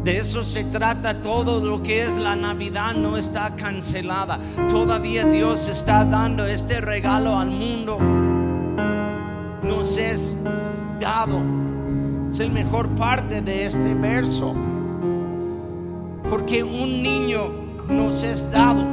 De 0.04 0.18
eso 0.18 0.44
se 0.44 0.64
trata 0.64 1.22
todo 1.22 1.64
lo 1.64 1.84
que 1.84 2.04
es 2.04 2.18
la 2.18 2.36
Navidad, 2.36 2.96
no 2.96 3.18
está 3.18 3.56
cancelada. 3.56 4.40
Todavía 4.68 5.26
Dios 5.26 5.68
está 5.68 6.04
dando 6.04 6.48
este 6.48 6.82
regalo 6.82 7.38
al 7.38 7.50
mundo. 7.52 8.00
Nos 9.62 9.98
es 9.98 10.34
dado. 11.00 11.40
Es 12.28 12.40
el 12.40 12.52
mejor 12.52 12.90
parte 12.96 13.42
de 13.42 13.66
este 13.66 13.94
verso. 13.94 14.56
Porque 16.28 16.64
un 16.64 17.04
niño 17.04 17.52
nos 17.88 18.24
es 18.24 18.52
dado 18.52 18.84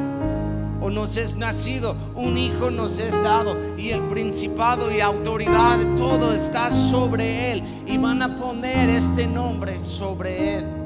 o 0.80 0.90
nos 0.90 1.16
es 1.16 1.36
nacido, 1.36 1.96
un 2.14 2.36
hijo 2.36 2.70
nos 2.70 2.98
es 2.98 3.14
dado 3.22 3.56
y 3.76 3.90
el 3.90 4.02
principado 4.08 4.92
y 4.92 5.00
autoridad, 5.00 5.78
todo 5.96 6.34
está 6.34 6.70
sobre 6.70 7.52
él 7.52 7.84
y 7.86 7.96
van 7.96 8.22
a 8.22 8.36
poner 8.36 8.90
este 8.90 9.26
nombre 9.26 9.80
sobre 9.80 10.58
él. 10.58 10.77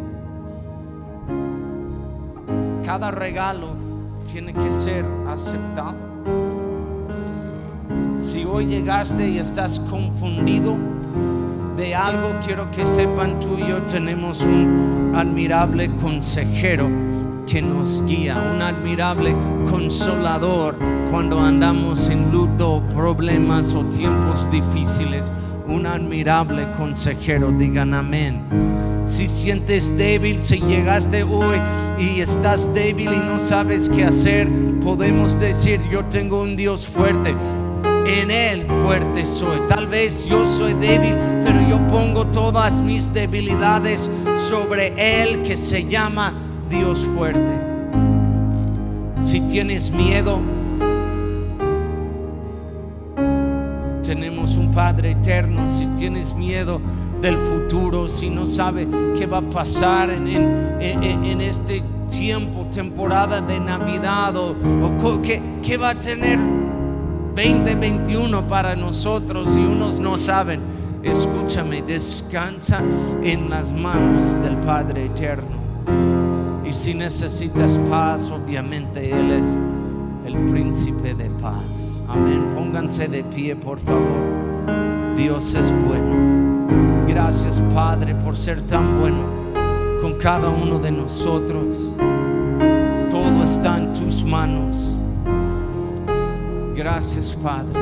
Cada 2.92 3.11
regalo 3.11 3.68
tiene 4.31 4.52
que 4.52 4.70
ser 4.70 5.02
aceptado. 5.26 5.94
Si 8.18 8.44
hoy 8.44 8.66
llegaste 8.66 9.31
y 9.31 9.38
estás 9.38 9.81
confundido 9.88 10.76
de 11.74 11.94
algo, 11.94 12.35
quiero 12.44 12.70
que 12.70 12.87
sepan 12.87 13.40
tú 13.40 13.57
y 13.57 13.66
yo 13.66 13.81
tenemos 13.85 14.42
un 14.42 15.14
admirable 15.16 15.90
consejero 16.02 16.87
que 17.46 17.62
nos 17.62 18.05
guía, 18.05 18.37
un 18.55 18.61
admirable 18.61 19.35
consolador 19.70 20.76
cuando 21.11 21.40
andamos 21.40 22.09
en 22.09 22.31
luto, 22.31 22.83
problemas 22.94 23.72
o 23.72 23.85
tiempos 23.85 24.50
difíciles. 24.50 25.33
Un 25.73 25.87
admirable 25.87 26.67
consejero, 26.77 27.51
digan 27.51 27.95
amén. 27.95 28.43
Si 29.07 29.27
sientes 29.27 29.97
débil, 29.97 30.39
si 30.39 30.61
llegaste 30.61 31.23
hoy 31.23 31.57
y 31.99 32.21
estás 32.21 32.73
débil 32.75 33.11
y 33.15 33.17
no 33.17 33.39
sabes 33.39 33.89
qué 33.89 34.05
hacer, 34.05 34.49
podemos 34.83 35.41
decir, 35.41 35.81
yo 35.91 36.05
tengo 36.05 36.43
un 36.43 36.57
Dios 36.57 36.87
fuerte. 36.87 37.35
En 38.07 38.31
Él 38.31 38.67
fuerte 38.83 39.25
soy. 39.25 39.61
Tal 39.67 39.87
vez 39.87 40.27
yo 40.27 40.45
soy 40.45 40.75
débil, 40.75 41.15
pero 41.43 41.67
yo 41.67 41.79
pongo 41.87 42.27
todas 42.27 42.83
mis 42.83 43.11
debilidades 43.15 44.11
sobre 44.37 45.23
Él 45.23 45.43
que 45.43 45.57
se 45.57 45.89
llama 45.89 46.35
Dios 46.69 47.07
fuerte. 47.15 47.51
Si 49.23 49.41
tienes 49.41 49.91
miedo, 49.91 50.39
tenemos 54.03 54.57
un 54.57 54.62
Padre 54.73 55.13
eterno. 55.13 55.69
Si 55.69 55.87
tienes 55.99 56.35
miedo 56.35 56.81
del 57.21 57.37
futuro, 57.37 58.09
si 58.09 58.29
no 58.29 58.47
sabes 58.47 58.89
qué 59.17 59.27
va 59.27 59.39
a 59.39 59.43
pasar 59.43 60.11
en, 60.11 60.27
en, 60.27 61.41
este 61.41 61.83
tiempo, 62.11 62.67
temporada 62.73 63.41
de 63.41 63.61
Navidad 63.61 64.37
o, 64.37 64.57
qué, 65.23 65.41
qué 65.63 65.77
va 65.77 65.91
a 65.91 65.95
tener 65.95 66.39
2021 67.35 68.47
para 68.49 68.75
nosotros 68.75 69.57
y 69.57 69.61
unos 69.61 69.99
no 69.99 70.17
saben. 70.17 70.61
Escúchame, 71.03 71.83
descansa 71.83 72.81
en 73.23 73.51
las 73.51 73.73
manos 73.73 74.41
del 74.43 74.57
Padre 74.59 75.07
eterno. 75.07 75.63
Y 76.65 76.73
si 76.73 76.95
necesitas 76.95 77.79
paz, 77.91 78.31
obviamente 78.31 79.11
Él 79.11 79.33
es 79.33 79.57
el 80.25 80.35
príncipe 80.51 81.15
de 81.15 81.29
paz. 81.41 82.03
Amén. 82.09 82.53
Pónganse 82.55 83.09
de 83.09 83.25
pie, 83.25 83.57
por 83.57 83.79
favor. 83.81 84.41
Dios 85.16 85.55
es 85.55 85.72
bueno. 85.87 87.07
Gracias, 87.07 87.61
Padre, 87.75 88.14
por 88.14 88.37
ser 88.37 88.61
tan 88.62 89.01
bueno 89.01 89.25
con 90.01 90.14
cada 90.14 90.48
uno 90.48 90.79
de 90.79 90.90
nosotros. 90.90 91.92
Todo 93.11 93.42
está 93.42 93.79
en 93.79 93.92
tus 93.92 94.25
manos. 94.25 94.96
Gracias, 96.75 97.31
Padre. 97.42 97.81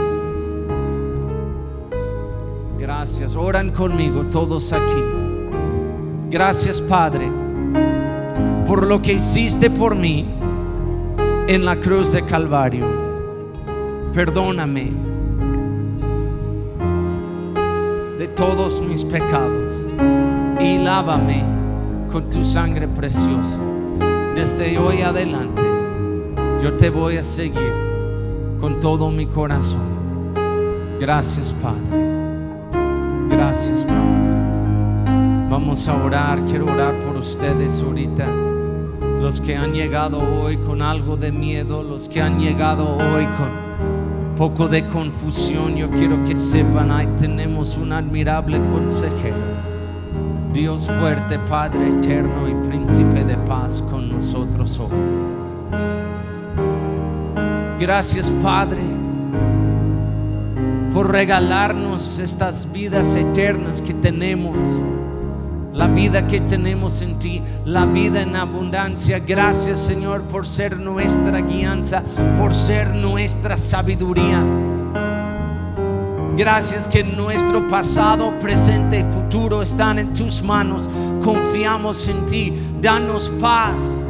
Gracias. 2.78 3.36
Oran 3.36 3.70
conmigo 3.70 4.24
todos 4.24 4.72
aquí. 4.72 5.02
Gracias, 6.30 6.80
Padre 6.80 7.30
por 8.70 8.86
lo 8.86 9.02
que 9.02 9.14
hiciste 9.14 9.68
por 9.68 9.96
mí 9.96 10.24
en 11.48 11.64
la 11.64 11.74
cruz 11.80 12.12
de 12.12 12.24
Calvario. 12.24 12.86
Perdóname 14.14 15.09
todos 18.34 18.80
mis 18.80 19.04
pecados 19.04 19.86
y 20.60 20.78
lávame 20.78 21.44
con 22.10 22.30
tu 22.30 22.44
sangre 22.44 22.88
preciosa. 22.88 23.58
Desde 24.34 24.78
hoy 24.78 25.02
adelante 25.02 25.62
yo 26.62 26.74
te 26.74 26.90
voy 26.90 27.16
a 27.16 27.22
seguir 27.22 27.72
con 28.60 28.80
todo 28.80 29.10
mi 29.10 29.26
corazón. 29.26 29.88
Gracias 31.00 31.54
Padre. 31.54 32.04
Gracias 33.30 33.84
Padre. 33.84 35.48
Vamos 35.48 35.88
a 35.88 35.96
orar. 35.96 36.44
Quiero 36.46 36.66
orar 36.66 36.94
por 37.00 37.16
ustedes 37.16 37.80
ahorita 37.80 38.26
los 39.20 39.40
que 39.40 39.56
han 39.56 39.72
llegado 39.72 40.20
hoy 40.42 40.56
con 40.58 40.80
algo 40.82 41.16
de 41.16 41.30
miedo, 41.32 41.82
los 41.82 42.08
que 42.08 42.22
han 42.22 42.40
llegado 42.40 42.96
hoy 42.96 43.26
con 43.36 43.69
poco 44.40 44.68
de 44.68 44.86
confusión, 44.86 45.76
yo 45.76 45.90
quiero 45.90 46.24
que 46.24 46.34
sepan, 46.34 46.90
ahí 46.90 47.06
tenemos 47.18 47.76
un 47.76 47.92
admirable 47.92 48.58
consejero, 48.72 49.36
Dios 50.50 50.86
fuerte, 50.98 51.38
Padre 51.40 51.88
eterno 51.90 52.48
y 52.48 52.54
príncipe 52.66 53.22
de 53.22 53.36
paz 53.36 53.82
con 53.90 54.08
nosotros 54.08 54.78
hoy. 54.78 54.96
Gracias, 57.78 58.30
Padre, 58.42 58.80
por 60.94 61.12
regalarnos 61.12 62.18
estas 62.18 62.72
vidas 62.72 63.14
eternas 63.14 63.82
que 63.82 63.92
tenemos 63.92 64.56
la 65.72 65.86
vida 65.86 66.26
que 66.26 66.40
tenemos 66.40 67.00
en 67.02 67.18
ti, 67.18 67.42
la 67.64 67.86
vida 67.86 68.22
en 68.22 68.36
abundancia. 68.36 69.18
Gracias 69.18 69.78
Señor 69.78 70.22
por 70.22 70.46
ser 70.46 70.78
nuestra 70.78 71.40
guianza, 71.40 72.02
por 72.38 72.54
ser 72.54 72.94
nuestra 72.94 73.56
sabiduría. 73.56 74.44
Gracias 76.36 76.88
que 76.88 77.04
nuestro 77.04 77.68
pasado, 77.68 78.38
presente 78.40 79.00
y 79.00 79.12
futuro 79.12 79.62
están 79.62 79.98
en 79.98 80.12
tus 80.14 80.42
manos. 80.42 80.88
Confiamos 81.22 82.08
en 82.08 82.26
ti. 82.26 82.58
Danos 82.80 83.30
paz. 83.40 84.02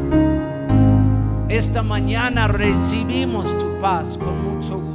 Esta 1.48 1.82
mañana 1.82 2.46
recibimos 2.46 3.58
tu 3.58 3.78
paz 3.80 4.16
con 4.16 4.44
mucho 4.44 4.89